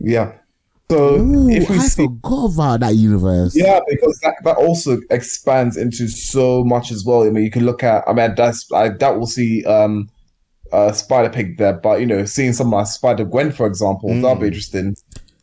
[0.00, 0.32] Yeah.
[0.90, 3.56] So Ooh, if we I see, forgot about that universe.
[3.56, 7.22] yeah, because that, that also expands into so much as well.
[7.22, 8.04] I mean, you can look at.
[8.06, 10.10] I mean, that's I doubt we'll see um,
[10.72, 14.34] uh, Spider Pig there, but you know, seeing someone like Spider Gwen, for example, that'll
[14.34, 14.94] be interesting.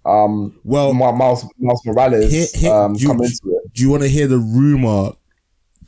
[0.05, 3.73] Um, Well, Miles Miles Morales Here- here- um, do you- into it.
[3.73, 5.13] Do you want to hear the rumor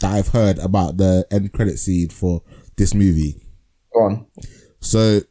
[0.04, 2.44] that I've heard about the end credit scene for
[2.78, 3.42] this movie?
[3.94, 4.28] Go on.
[4.80, 5.22] So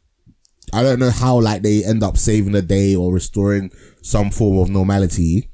[0.73, 3.71] I don't know how like they end up saving the day or restoring
[4.01, 5.49] some form of normality,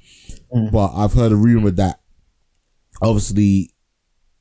[0.51, 0.69] hmm.
[0.71, 1.99] but I've heard a rumor that
[3.01, 3.71] obviously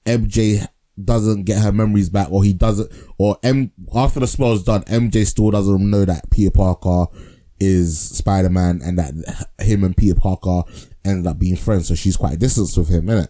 [0.06, 0.66] MJ
[1.02, 5.26] doesn't get her memories back, or he doesn't, or M after the spell's done, MJ
[5.26, 7.06] still doesn't know that Peter Parker
[7.58, 10.62] is Spider Man and that him and Peter Parker
[11.04, 13.28] ended up being friends, so she's quite distant with him, innit?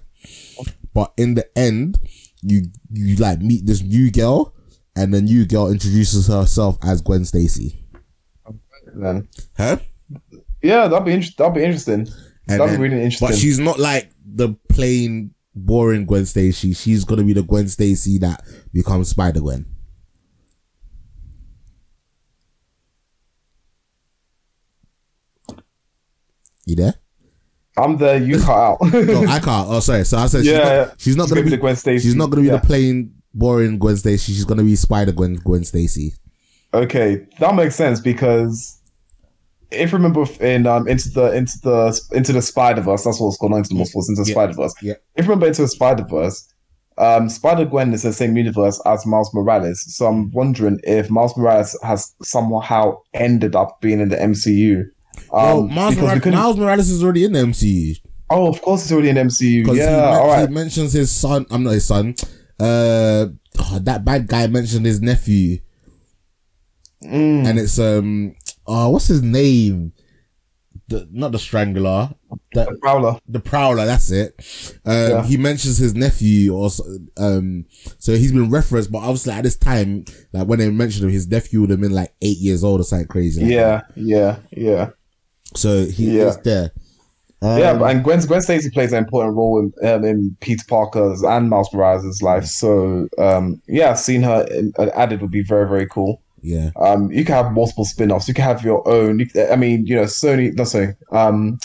[0.94, 1.98] But in the end,
[2.42, 4.54] you you like meet this new girl,
[4.96, 7.84] and the new girl introduces herself as Gwen Stacy.
[8.94, 9.78] Then Huh?
[10.62, 12.08] yeah, that'd be inter- that'd be interesting.
[12.48, 13.28] And that'd then- be really interesting.
[13.28, 16.72] But she's not like the plain boring Gwen Stacy.
[16.72, 19.66] She's gonna be the Gwen Stacy that becomes Spider Gwen.
[26.66, 26.94] You there?
[27.78, 28.18] I'm there.
[28.22, 28.78] You cut out.
[28.92, 29.68] No, I can't.
[29.70, 30.04] Oh, sorry.
[30.04, 30.90] So I said she's, Yeah, not, yeah.
[30.98, 32.02] she's not gonna gonna be the Gwen Stacy.
[32.08, 32.56] She's not gonna be Yeah.
[32.58, 34.32] the plain boring Gwen Stacy.
[34.32, 36.14] She's gonna be Spider Gwen Gwen Stacy.
[36.74, 38.74] Okay, that makes sense because
[39.70, 43.36] if you remember in um into the into the into the Spider Verse, that's what's
[43.38, 44.34] going on into the multiverse into the Yeah.
[44.34, 44.74] Spider Verse.
[44.82, 44.94] Yeah.
[45.16, 46.46] If you remember into the Spider Verse,
[46.98, 49.84] um, Spider Gwen is the same universe as Miles Morales.
[49.94, 54.84] So I'm wondering if Miles Morales has somehow ended up being in the MCU.
[55.32, 57.96] Well, Um, Miles, Morales, Miles Morales is already in the MCU.
[58.30, 59.66] oh, of course, it's already in MCU.
[59.66, 60.48] Yeah, he, men- all right.
[60.48, 61.46] he mentions his son.
[61.50, 62.14] I'm not his son.
[62.60, 63.26] Uh,
[63.58, 65.58] oh, that bad guy mentioned his nephew,
[67.04, 67.46] Mm.
[67.46, 68.34] and it's um,
[68.66, 69.92] oh, what's his name?
[70.88, 72.10] The not the Strangler,
[72.54, 73.20] the Prowler.
[73.28, 73.84] the Prowler.
[73.84, 74.34] That's it.
[74.86, 75.22] Um, Yeah.
[75.24, 77.66] he mentions his nephew, or so- um,
[77.98, 78.90] so he's been referenced.
[78.90, 81.92] But obviously, at this time, like when they mentioned him, his nephew would have been
[81.92, 83.42] like eight years old or something crazy.
[83.42, 84.90] like Yeah, yeah, yeah.
[85.54, 86.26] So he Yeah.
[86.28, 86.70] is there.
[87.40, 91.22] Um, yeah, and Gwen Gwen Stacy plays an important role in um, in Peter Parker's
[91.22, 92.44] and Miles Morales' life.
[92.46, 96.20] So um, yeah, seeing her in, uh, added would be very very cool.
[96.42, 96.70] yeah.
[96.80, 98.26] Um, you can have multiple spin-offs.
[98.26, 99.20] You can have your own.
[99.20, 100.96] You, I mean, you know, Sony, not Sony.
[101.12, 101.58] Um,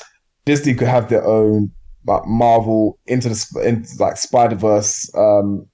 [0.45, 1.71] Disney could have their own
[2.05, 5.65] like Marvel into the into like Spider Verse um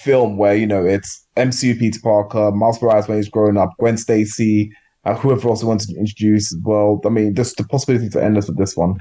[0.00, 3.98] film where you know it's MCU Peter Parker, Miles Morales when he's growing up, Gwen
[3.98, 4.70] Stacy,
[5.04, 7.00] uh, whoever else they wanted to introduce as well.
[7.04, 9.00] I mean, just the possibility to end us with this one.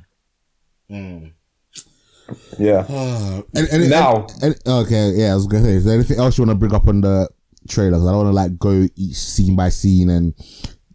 [0.89, 2.86] Yeah.
[3.56, 6.38] And, and, Now- and- and- okay, yeah, I was gonna say, is there anything else
[6.38, 7.30] you want to bring up on the
[7.68, 7.97] trailer?
[7.97, 10.34] 'Cause I don't want to like go each scene by scene and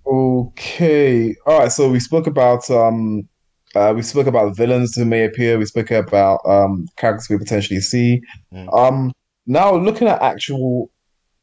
[0.06, 1.34] Okay.
[1.46, 1.70] All right.
[1.72, 3.28] So we spoke about um,
[3.76, 5.58] uh, we spoke about villains who may appear.
[5.58, 8.22] We spoke about um characters we potentially see.
[8.72, 9.12] Um,
[9.46, 10.90] now looking at actual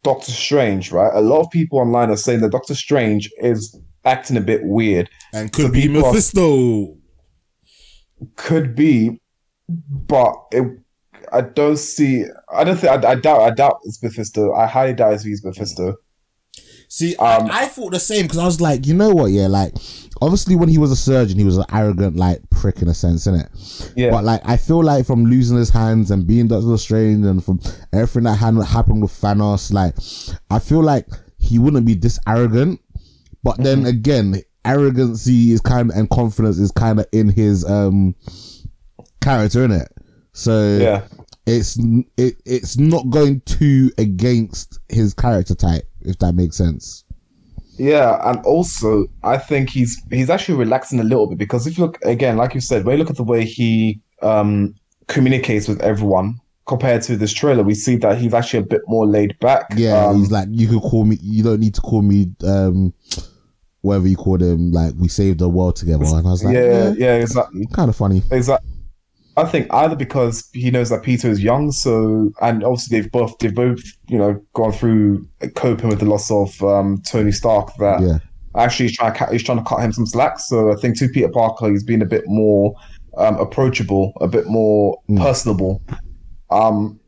[0.05, 1.11] Doctor Strange, right?
[1.13, 5.09] A lot of people online are saying that Doctor Strange is acting a bit weird.
[5.33, 6.95] and could So be people are- Mephisto.
[8.37, 9.19] Could be,
[9.67, 10.63] but it.
[11.33, 12.23] I don't see.
[12.53, 13.03] I don't think.
[13.05, 13.41] I, I doubt.
[13.41, 14.53] I doubt it's Mephisto.
[14.53, 15.95] I highly doubt it's Mephisto.
[16.87, 19.31] See, Um, I, I thought the same because I was like, you know what?
[19.31, 19.73] Yeah, like
[20.21, 23.27] obviously when he was a surgeon, he was an arrogant like prick in a sense,
[23.27, 23.91] innit?
[23.95, 24.09] Yeah.
[24.11, 27.59] But like, I feel like from losing his hands and being Doctor Strange and from
[27.93, 29.95] everything that had happened with Thanos, like
[30.49, 31.07] I feel like
[31.37, 32.81] he wouldn't be this arrogant.
[33.43, 33.87] But then Mm-hmm.
[33.87, 38.15] again, arrogancy is kind of and confidence is kind of in his um
[39.21, 39.87] character, in it.
[40.33, 41.03] So Yeah.
[41.45, 41.77] it's
[42.17, 47.04] it it's not going too against his character type, if that makes sense.
[47.77, 51.85] Yeah, and also I think he's he's actually relaxing a little bit because if you
[51.85, 54.75] look again, like you said, when you look at the way he um
[55.07, 59.05] communicates with everyone compared to this trailer, we see that he's actually a bit more
[59.05, 59.67] laid back.
[59.75, 61.17] Yeah, Um, he's like, you could call me.
[61.21, 62.93] You don't need to call me, um,
[63.81, 64.71] whatever you call him.
[64.71, 67.67] Like we saved the world together, and I was like, yeah, yeah, yeah, exactly.
[67.67, 68.23] kind of funny.
[68.31, 68.69] Exactly.
[69.37, 73.37] I think either because he knows that Peter is young, so and obviously they've both
[73.39, 77.71] they've both you know gone through coping with the loss of um, Tony Stark.
[77.79, 78.19] That Yeah,
[78.55, 80.39] actually he's trying to cut, he's trying to cut him some slack.
[80.39, 82.75] So I think to Peter Parker, he's been a bit more
[83.17, 85.81] um, approachable, a bit more personable.
[86.49, 86.99] Um,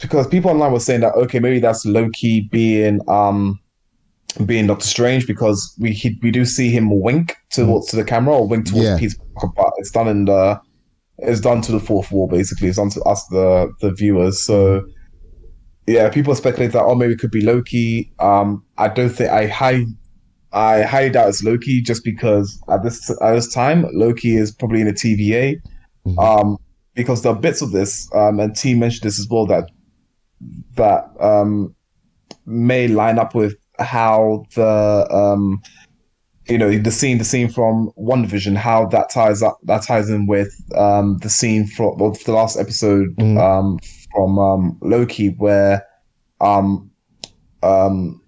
[0.00, 3.60] because people online were saying that okay, maybe that's Loki being um
[4.44, 8.34] being Doctor Strange because we he, we do see him wink towards to the camera
[8.34, 8.98] or wink towards Yeah.
[8.98, 10.60] Peter Parker, but it's done in the
[11.18, 12.68] it's done to the fourth wall basically.
[12.68, 14.42] It's done to us the the viewers.
[14.44, 14.84] So
[15.86, 18.12] yeah, people speculate that oh maybe it could be Loki.
[18.18, 19.84] Um, I don't think I high
[20.52, 24.80] I highly doubt it's Loki just because at this at this time Loki is probably
[24.80, 25.56] in a TVA.
[26.18, 26.58] Um,
[26.94, 29.70] because there are bits of this, um, and T mentioned this as well that
[30.76, 31.74] that um
[32.44, 35.62] may line up with how the um
[36.48, 40.26] you know the scene the scene from WandaVision how that ties up that ties in
[40.26, 43.38] with um the scene from the last episode Mhm.
[43.40, 43.78] um
[44.12, 45.84] from um loki where
[46.40, 46.90] um
[47.62, 48.20] um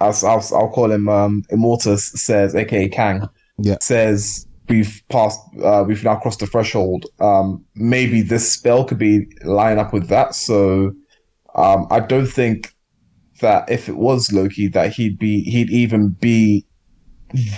[0.00, 3.78] as I'll, I'll call him um immortus says aka kang Yeah.
[3.80, 9.26] says we've passed uh we've now crossed the threshold um maybe this spell could be
[9.44, 10.92] line up with that so
[11.54, 12.72] um i don't think
[13.40, 16.64] that if it was Loki, that he'd be he'd even be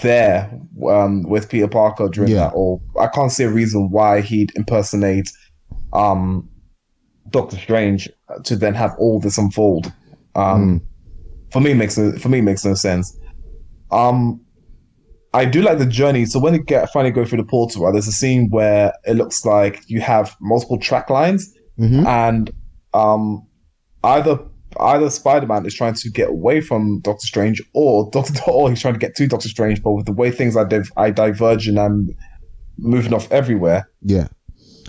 [0.02, 0.50] there
[0.88, 2.44] um, with Peter Parker during Yeah.
[2.48, 2.52] that.
[2.54, 5.30] Or I can't see a reason why he'd impersonate
[5.92, 6.48] um,
[7.30, 8.08] Doctor Strange
[8.44, 9.92] to then have all this unfold.
[10.34, 10.80] Um,
[11.52, 13.18] For me, it makes no, for me makes no sense.
[13.90, 14.40] Um,
[15.34, 16.24] I do like the journey.
[16.24, 19.14] So when you get finally go through the portal, right, there's a scene where it
[19.14, 22.06] looks like you have multiple track lines, Mhm.
[22.06, 22.50] and
[22.94, 23.46] um,
[24.04, 24.38] either
[24.80, 28.94] either Spider-Man is trying to get away from Doctor Strange, or Doctor or he's trying
[28.94, 29.82] to get to Doctor Strange.
[29.82, 32.16] But with the way things are, div- are diverging and I'm
[32.78, 34.28] moving off everywhere, yeah.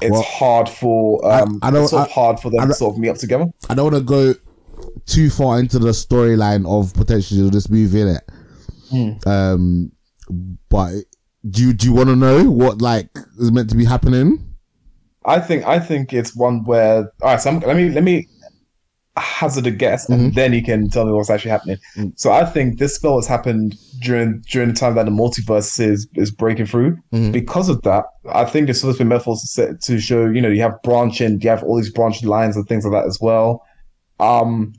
[0.02, 2.66] it's Well, hard for um, I don't- it's sort of I- hard for them I
[2.68, 3.46] to sort of meet up together.
[3.70, 4.34] I don't want to go
[5.06, 9.28] too far into the storyline of potentially this movie, innit?
[9.28, 9.92] Um,
[10.70, 10.94] but
[11.50, 13.10] do you do you want to know what like
[13.40, 14.46] is meant to be happening?
[15.26, 17.42] I think I think it's one where all right.
[17.42, 18.28] So I'm, let me let me
[19.18, 20.36] hazard a guess, and mm-hmm.
[20.36, 21.78] then you can tell me what's actually happening.
[21.96, 22.14] Mm.
[22.18, 26.08] So I think this spell has happened during during the time that the multiverse is
[26.16, 26.98] is breaking through.
[27.14, 27.32] Mm-hmm.
[27.32, 30.42] Because of that, I think there's supposed to be metaphors to, set, to show you
[30.42, 33.20] know you have branching, you have all these branching lines and things like that as
[33.22, 33.64] well.
[34.20, 34.74] Um,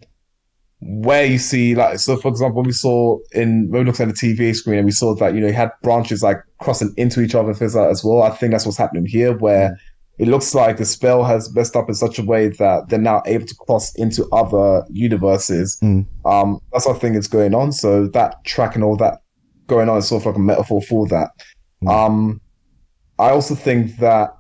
[0.83, 4.09] where you see like so for example when we saw in when we looked at
[4.09, 7.21] the TV screen and we saw that you know you had branches like crossing into
[7.21, 8.23] each other and things like that as well.
[8.23, 9.77] I think that's what's happening here where mm.
[10.21, 13.23] It looks like the spell has messed up in such a way that they're now
[13.25, 15.79] able to cross into other universes.
[15.83, 16.05] Mm.
[16.27, 17.73] Um, that's what I think is going on.
[17.73, 19.23] So that track and all that
[19.67, 21.31] going on is sort of like a metaphor for that.
[21.89, 22.39] Um,
[23.19, 24.37] I also think that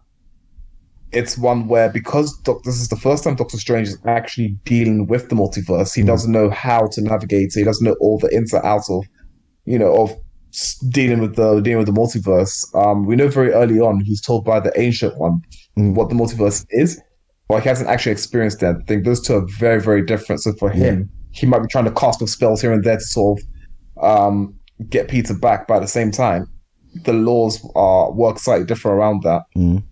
[1.12, 5.06] it's one where because Doc- this is the first time Doctor Strange is actually dealing
[5.06, 7.56] with the multiverse, he doesn't know how to navigate.
[7.56, 7.58] it.
[7.58, 9.06] He doesn't know all the ins and outs of,
[9.64, 10.14] you know, of
[10.90, 12.66] dealing with the dealing with the multiverse.
[12.74, 15.42] Um, we know very early on he's told by the Ancient One
[15.80, 15.94] Mm.
[15.94, 17.00] what the multiverse is,
[17.48, 18.76] but he hasn't actually experienced that.
[18.76, 20.42] I think those two are very, very different.
[20.42, 23.02] So for him, he might be trying to cast off spells here and there to
[23.02, 24.54] sort of um,
[24.88, 26.46] get Peter back, but at the same time,
[27.04, 29.42] the laws are work slightly different around that.
[29.56, 29.82] Mm.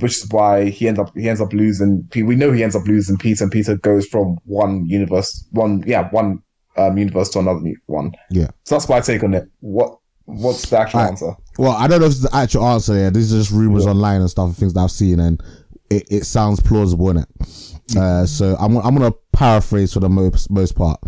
[0.00, 2.06] Which is why he ends up he ends up losing.
[2.14, 6.10] We know he ends up losing Peter, and Peter goes from one universe, one yeah,
[6.10, 6.42] one
[6.76, 8.12] um, universe to another one.
[8.30, 8.48] Yeah.
[8.64, 9.48] So that's my take on it.
[9.60, 9.96] What
[10.26, 11.12] what's the actual Alright.
[11.12, 11.32] answer?
[11.58, 13.10] Well, I don't know if it's the actual answer there.
[13.10, 15.42] These are just rumors online and stuff, and things that I've seen, and
[15.90, 17.96] it, it sounds plausible, innit?
[17.96, 21.00] Uh, so I'm I'm gonna paraphrase for the most most part.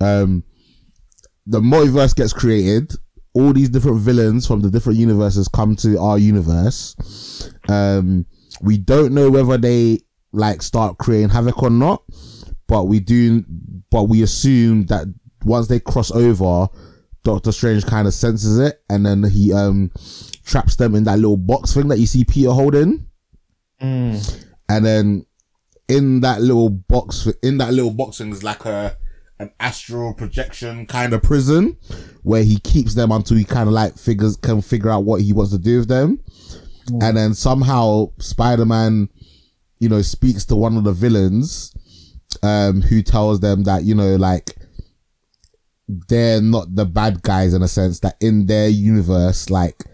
[0.00, 0.44] Um,
[1.46, 2.92] the multiverse gets created.
[3.34, 7.50] All these different villains from the different universes come to our universe.
[7.68, 8.26] Um,
[8.62, 9.98] we don't know whether they
[10.32, 12.04] like start creating havoc or not,
[12.68, 13.44] but we do.
[13.90, 15.12] But we assume that
[15.44, 16.68] once they cross over,
[17.24, 19.90] Doctor Strange kind of senses it, and then he um
[20.44, 23.06] traps them in that little box thing that you see Peter holding,
[24.68, 25.26] and then
[25.88, 28.96] in that little box, in that little box thing is like a
[29.40, 31.76] an astral projection kind of prison
[32.22, 35.32] where he keeps them until he kind of like figures can figure out what he
[35.32, 36.20] wants to do with them,
[37.00, 39.08] and then somehow Spider Man,
[39.80, 41.74] you know, speaks to one of the villains,
[42.42, 44.56] um, who tells them that you know like
[45.86, 49.84] they're not the bad guys in a sense that in their universe, like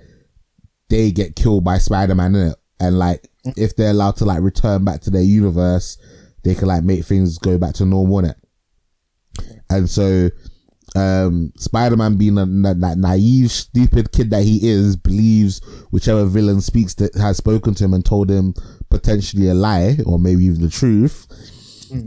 [0.89, 2.57] they get killed by Spider Man in it.
[2.79, 5.99] And like if they're allowed to like return back to their universe,
[6.45, 8.37] they can like make things go back to normal in it.
[9.69, 10.31] And so
[10.97, 15.61] um Spider Man being a, that naive, stupid kid that he is, believes
[15.91, 18.55] whichever villain speaks that has spoken to him and told him
[18.91, 21.27] potentially a lie or maybe even the truth.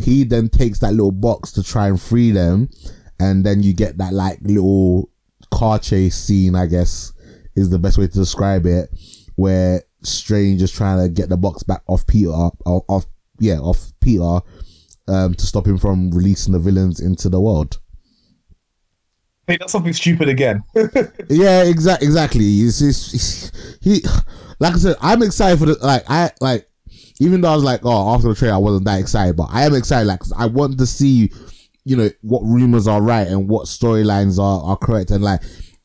[0.01, 2.69] He then takes that little box to try and free them,
[3.23, 5.09] and then you get that like little
[5.51, 7.13] car chase scene, I guess
[7.55, 8.89] is the best way to describe it,
[9.35, 13.05] where Strange is trying to get the box back off Peter, off,
[13.39, 14.39] yeah, off Peter,
[15.07, 17.79] um, to stop him from releasing the villains into the world.
[19.47, 20.63] Hey, that's something stupid again.
[21.29, 22.07] Yeah, exactly.
[22.07, 22.45] Exactly.
[22.61, 24.01] It's, it's, it's- he,
[24.59, 26.03] like I said, I'm excited for the like.
[26.09, 26.67] I like,
[27.19, 29.65] even though I was like, oh, after the trailer, I wasn't that excited, but I
[29.65, 30.07] am excited.
[30.07, 31.31] Like, 'cause I want to see,
[31.85, 35.41] you know, what rumors are right and what storylines are are correct, and like,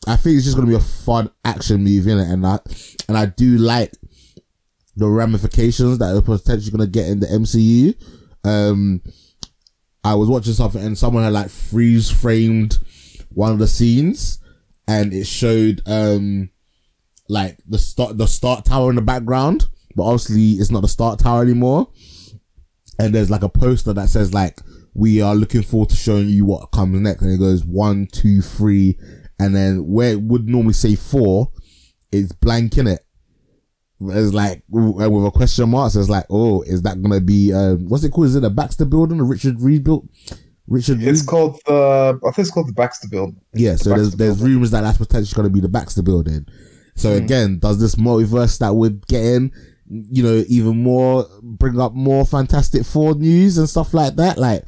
[0.06, 2.32] I think it's just gonna be a fun action movie, innit?
[2.32, 2.58] And I
[3.08, 3.92] and I do like
[4.96, 7.94] the ramifications that are potentially gonna get in the MCU.
[8.44, 9.02] Um,
[10.04, 12.78] I was watching something and someone had like freeze framed
[13.30, 14.38] one of the scenes
[14.86, 16.50] and it showed um
[17.28, 21.18] like the Stark the Stark tower in the background, but obviously it's not the Stark
[21.18, 21.88] tower anymore.
[22.98, 24.58] And there's like a poster that says like
[24.98, 28.40] we are looking forward to showing you what comes next, and it goes one, two,
[28.42, 28.98] three,
[29.38, 31.52] and then where it would normally say four,
[32.10, 33.00] it's blank in it.
[34.00, 35.92] It's like with a question mark.
[35.92, 38.26] So it's like, oh, is that gonna be um, what's it called?
[38.28, 40.06] Is it a Baxter building, a Richard Reed built?
[40.68, 43.40] Richard it's Reed called the I think it's called the Baxter building.
[43.54, 44.54] yeah, so there's Baxter there's building.
[44.54, 46.46] rumors that that's potentially going to be the Baxter building.
[46.94, 47.24] So Hmm.
[47.24, 49.52] again, does this multiverse that would get in,
[49.90, 54.38] you know, even more bring up more Fantastic Four news and stuff like that?
[54.38, 54.64] Like,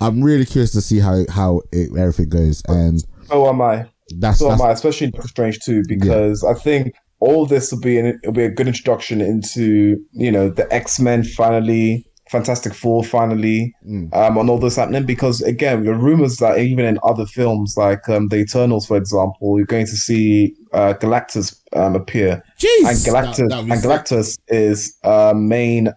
[0.00, 3.86] I'm really curious to see how how it, everything goes, and So am I.
[4.18, 7.72] that's, So that's am I, especially in Doctor Strange too, because I think all this
[7.72, 12.06] will be an, it'll be a good introduction into you know the X Men finally,
[12.30, 14.12] Fantastic Four finally, Mm.
[14.14, 15.04] um, and all this happening.
[15.06, 19.56] Because again, the rumors that even in other films like um, the Eternals, for example,
[19.58, 24.38] you're going to see uh, Galactus um, appear, jeez, and Galactus that- that'd be sick.
[24.48, 25.90] Is a main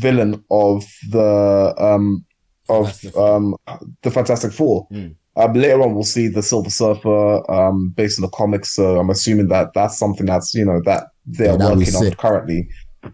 [0.00, 2.24] villain of the um
[2.68, 3.36] of Fantastic Four.
[3.36, 3.56] um
[4.02, 4.86] the Fantastic Four.
[4.92, 5.16] Mm.
[5.36, 8.74] Um, later on, we'll see the Silver Surfer um based on the comics.
[8.76, 12.68] So I'm assuming that that's something that's you know that they're Yeah, working on currently.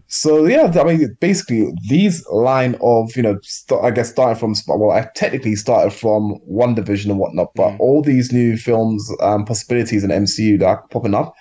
[0.07, 4.53] So yeah, I mean, basically, these line of you know, st- I guess starting from
[4.79, 7.79] well, I technically started from WandaVision and whatnot, but Mm.
[7.79, 11.33] all these new films, um, possibilities in MCU that are popping up,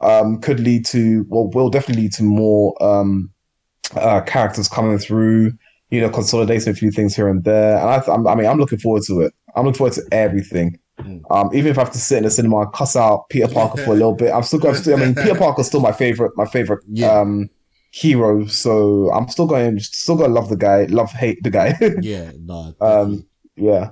[0.00, 3.30] um, could lead to well, will definitely lead to more um,
[3.94, 5.52] uh, characters coming through.
[5.90, 8.58] You know, consolidating a few things here and there, and I, th- I'm, mean, I'm
[8.58, 9.34] looking forward to it.
[9.56, 10.78] I'm looking forward to everything.
[11.00, 11.22] Mm.
[11.32, 13.82] Um, even if I have to sit in the cinema and cuss out Peter Parker
[13.82, 14.74] for a little bit, I'm still going.
[14.82, 17.10] to I mean, Peter Parker's still my favorite, my favorite Yeah.
[17.20, 17.48] um,
[17.90, 18.46] hero.
[18.46, 21.74] So I'm still going, still to love the guy, love hate the guy.
[22.00, 23.26] yeah, no, um,
[23.56, 23.90] yeah.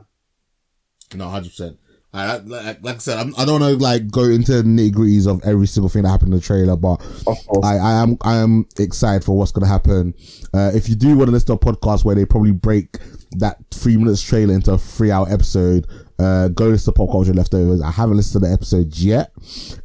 [1.15, 1.79] No, hundred percent.
[2.13, 4.93] Like, like, like I said, I'm, I don't want to like go into the nitty
[4.93, 7.03] gritties of every single thing that happened in the trailer, but
[7.63, 10.15] I, I am I am excited for what's gonna happen.
[10.55, 12.99] Uh, if you do want to listen to a podcast where they probably break
[13.33, 15.87] that three minutes trailer into a three hour episode,
[16.19, 17.83] uh, go listen to Pop Culture Leftovers.
[17.83, 19.33] I haven't listened to the episodes yet,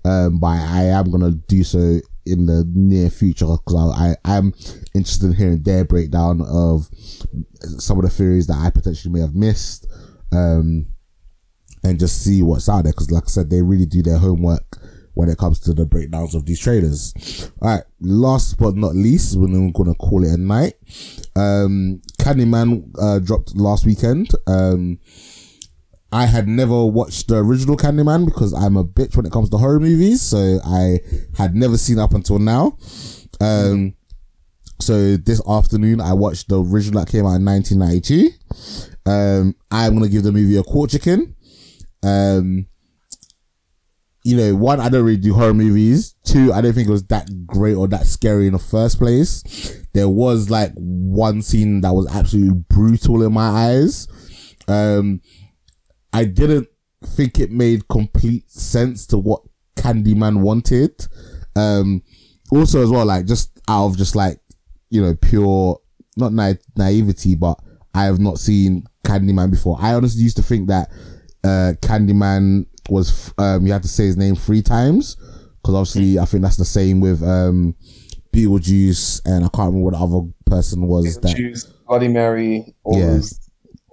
[0.05, 4.53] um, but I am gonna do so in the near future because I, I am
[4.93, 6.89] interested in hearing their breakdown of
[7.80, 9.88] some of the theories that I potentially may have missed,
[10.32, 10.86] um,
[11.84, 12.93] and just see what's out there.
[12.93, 14.78] Because like I said, they really do their homework
[15.15, 17.13] when it comes to the breakdowns of these trailers.
[17.61, 20.74] All right, last but not least, we're gonna call it a night.
[21.36, 24.30] Um, Candyman uh, dropped last weekend.
[24.47, 24.99] Um,
[26.14, 29.57] I had never watched the original Candyman because I'm a bitch when it comes to
[29.57, 30.99] horror movies, so I
[31.36, 32.78] had never seen up until now.
[33.41, 33.95] Um,
[34.80, 38.30] so this afternoon I watched the original that came out in 1992.
[39.07, 41.36] Um, I'm gonna give the movie a quarter chicken.
[42.03, 42.68] Um,
[44.24, 46.14] you know, one, I don't really do horror movies.
[46.24, 49.82] Two, I don't think it was that great or that scary in the first place.
[49.93, 54.07] There was like one scene that was absolutely brutal in my eyes.
[54.68, 55.22] Um,
[56.14, 56.68] I didn't
[57.05, 59.41] think it made complete sense to what
[59.76, 61.07] Candyman wanted.
[61.55, 62.01] Um,
[62.51, 64.39] also as well, like just out of just like,
[64.89, 65.80] you know, pure,
[66.18, 67.59] not na- naivety, but
[67.93, 69.78] I have not seen Candyman before.
[69.80, 70.89] I honestly used to think that,
[71.43, 75.16] uh, Candyman was, um, you had to say his name three times.
[75.64, 77.76] Cause obviously I think that's the same with, um,
[78.34, 81.72] Beetlejuice and I can't remember what the other person was that.
[81.88, 83.07] Bloody Mary, all Yeah.
[83.07, 83.39] those,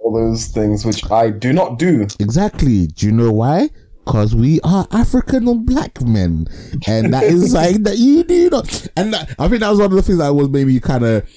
[0.01, 2.07] all those things which I do not do.
[2.19, 2.87] Exactly.
[2.87, 3.69] Do you know why?
[4.05, 6.47] Because we are African and black men,
[6.87, 8.87] and that is like that you do not.
[8.97, 11.29] And that, I think that was one of the things that was maybe kind of.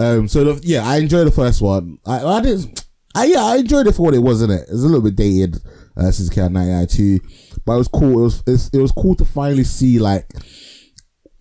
[0.00, 0.28] Um.
[0.28, 1.98] So the, yeah, I enjoyed the first one.
[2.06, 2.84] I I didn't.
[3.14, 4.62] I yeah, I enjoyed it for what it was in it.
[4.62, 5.56] It's a little bit dated
[5.96, 8.20] uh, since came out in 1992, but it was cool.
[8.20, 10.30] It was it's, it was cool to finally see like,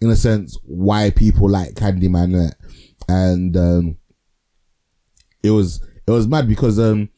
[0.01, 2.51] in a sense, why people like Candyman
[3.07, 3.97] and um,
[5.43, 7.09] it was it was mad because um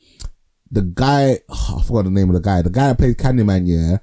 [0.71, 2.61] the guy I forgot the name of the guy.
[2.61, 3.97] The guy that played Candyman, yeah,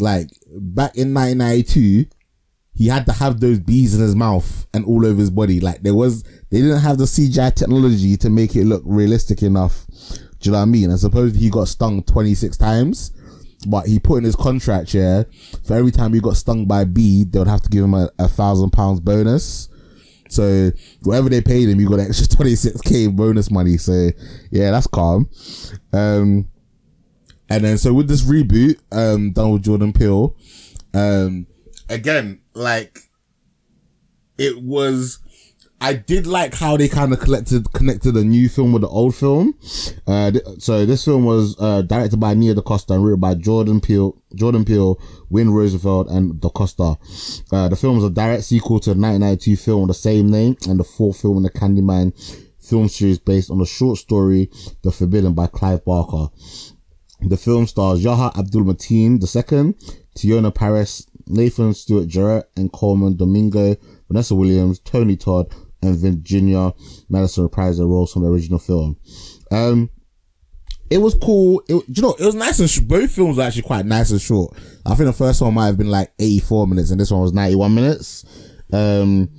[0.00, 2.06] like back in 1992,
[2.74, 5.60] he had to have those bees in his mouth and all over his body.
[5.60, 9.86] Like there was, they didn't have the CGI technology to make it look realistic enough.
[10.40, 10.90] Do you know what I mean?
[10.90, 13.12] And suppose he got stung 26 times,
[13.66, 15.22] but he put in his contract, yeah,
[15.64, 17.94] for every time he got stung by a bee, they would have to give him
[17.94, 19.68] a, a thousand pounds bonus.
[20.34, 20.72] So
[21.02, 23.76] whatever they paid him, you got extra 26k bonus money.
[23.76, 24.10] So
[24.50, 25.28] yeah, that's calm.
[25.92, 26.48] Um,
[27.48, 30.36] and then so with this reboot, um, done with Jordan Peele,
[30.92, 31.46] um,
[31.88, 32.98] again, like
[34.38, 35.18] it was,
[35.80, 39.14] I did like how they kind of collected, connected the new film with the old
[39.14, 39.54] film.
[40.06, 43.80] Uh, th- so this film was, uh, directed by Nia DaCosta and written by Jordan
[43.80, 44.98] Peele, Jordan Peele,
[45.28, 46.96] Win Rosenfeld and DaCosta.
[47.52, 50.56] Uh, the film was a direct sequel to the 1992 film with the same name
[50.68, 52.14] and the fourth film in the Candyman
[52.58, 54.50] film series based on the short story
[54.82, 56.28] The Forbidden by Clive Barker.
[57.20, 59.74] The film stars Yahya Abdul-Mateen II,
[60.16, 63.76] Teyonah Parris, Nathan Stewart Jarrett, and Colman Domingo,
[64.08, 65.52] Vanessa Williams, Tony Todd,
[65.84, 66.72] and Virginia
[67.10, 68.96] Madsen reprised their roles from the original film.
[69.50, 69.90] Um,
[70.90, 71.62] it was cool.
[71.68, 74.20] It, you know, it was nice and sh- both films were actually quite nice and
[74.20, 74.56] short.
[74.86, 77.32] I think the first one might have been like 84 minutes and this one was
[77.32, 78.24] 91 minutes.
[78.72, 79.30] Um,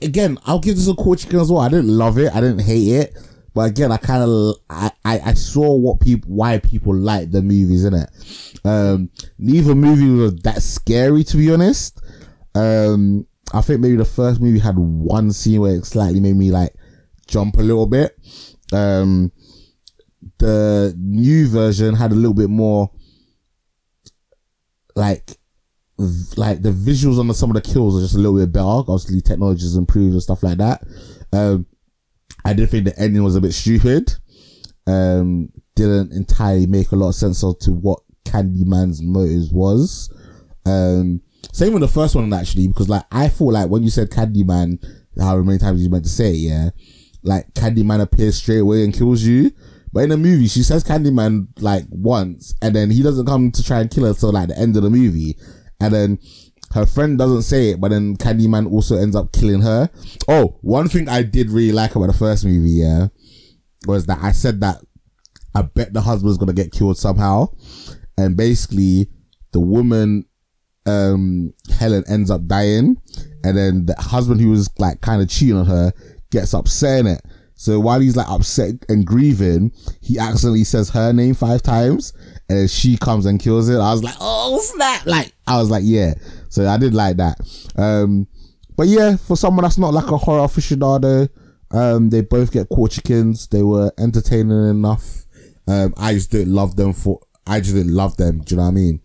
[0.00, 1.62] again, I'll give this a cool chicken as well.
[1.62, 2.34] I didn't love it.
[2.34, 3.18] I didn't hate it.
[3.54, 7.42] But again, I kind of, I, I, I saw what people, why people like the
[7.42, 8.08] movies in it.
[8.64, 12.00] Um, neither movie was that scary to be honest.
[12.54, 16.50] Um, I think maybe the first movie had one scene where it slightly made me
[16.50, 16.74] like
[17.26, 18.18] jump a little bit.
[18.72, 19.32] Um,
[20.38, 22.90] the new version had a little bit more
[24.94, 25.36] like
[26.36, 28.64] like the visuals on the, some of the kills are just a little bit better.
[28.64, 30.82] Obviously, technology has improved and stuff like that.
[31.32, 31.66] Um,
[32.44, 34.12] I did think the ending was a bit stupid.
[34.86, 40.12] Um, didn't entirely make a lot of sense as to what Candyman's motives was.
[40.66, 41.22] Um,
[41.52, 44.82] same with the first one actually, because like I thought like when you said Candyman,
[45.18, 46.70] however many times you meant to say it, yeah,
[47.22, 49.52] like Candyman appears straight away and kills you.
[49.92, 53.62] But in the movie, she says Candyman like once, and then he doesn't come to
[53.62, 55.36] try and kill her till like the end of the movie,
[55.78, 56.18] and then
[56.72, 59.90] her friend doesn't say it, but then Candyman also ends up killing her.
[60.26, 63.08] Oh, one thing I did really like about the first movie, yeah,
[63.86, 64.78] was that I said that
[65.54, 67.48] I bet the husband's gonna get killed somehow,
[68.16, 69.10] and basically
[69.52, 70.24] the woman
[70.86, 72.96] um Helen ends up dying
[73.44, 75.92] and then the husband who was like kind of cheating on her
[76.30, 77.22] gets upset in it.
[77.54, 82.12] So while he's like upset and grieving, he accidentally says her name five times
[82.48, 83.76] and she comes and kills it.
[83.78, 85.06] I was like, oh snap.
[85.06, 86.14] Like, I was like, yeah.
[86.48, 87.38] So I did like that.
[87.76, 88.26] Um,
[88.76, 91.28] but yeah, for someone that's not like a horror aficionado,
[91.70, 93.46] um, they both get quarter chickens.
[93.46, 95.24] They were entertaining enough.
[95.68, 98.40] Um, I just didn't love them for, I just didn't love them.
[98.40, 99.00] Do you know what I mean?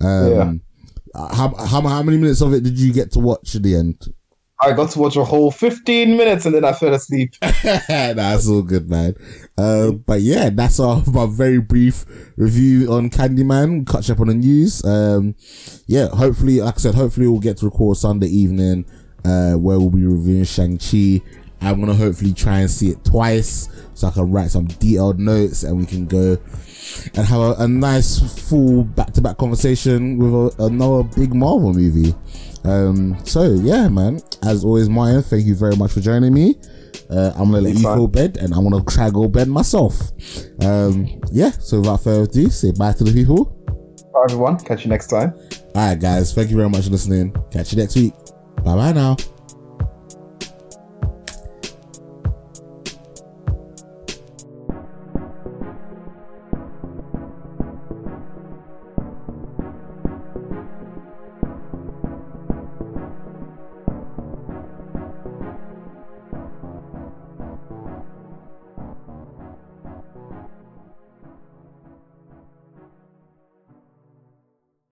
[0.00, 0.52] Um, Uh,
[1.14, 4.12] How, how how many minutes of it did you get to watch at the end?
[4.62, 7.34] I got to watch a whole 15 minutes and then I fell asleep.
[7.40, 9.14] that's all good, man.
[9.56, 12.04] Uh, but yeah, that's our my very brief
[12.36, 13.90] review on Candyman.
[13.90, 14.84] Catch up on the news.
[14.84, 15.34] Um,
[15.86, 18.84] yeah, hopefully, like I said, hopefully we'll get to record Sunday evening,
[19.24, 21.22] uh, where we'll be reviewing Shang Chi.
[21.62, 25.62] I'm gonna hopefully try and see it twice so I can write some detailed notes
[25.62, 26.36] and we can go
[27.14, 31.72] and have a, a nice full back to back conversation with a, another big Marvel
[31.72, 32.14] movie.
[32.64, 34.20] Um, so yeah, man.
[34.42, 36.56] As always, Martin, thank you very much for joining me.
[37.10, 39.94] Uh, I'm gonna let you go bed, and I'm gonna try go bed myself.
[40.62, 41.50] Um, yeah.
[41.50, 43.56] So without further ado, say bye to the people.
[44.12, 44.58] Bye, everyone.
[44.58, 45.34] Catch you next time.
[45.74, 46.34] All right, guys.
[46.34, 47.34] Thank you very much for listening.
[47.50, 48.14] Catch you next week.
[48.64, 49.16] Bye bye now.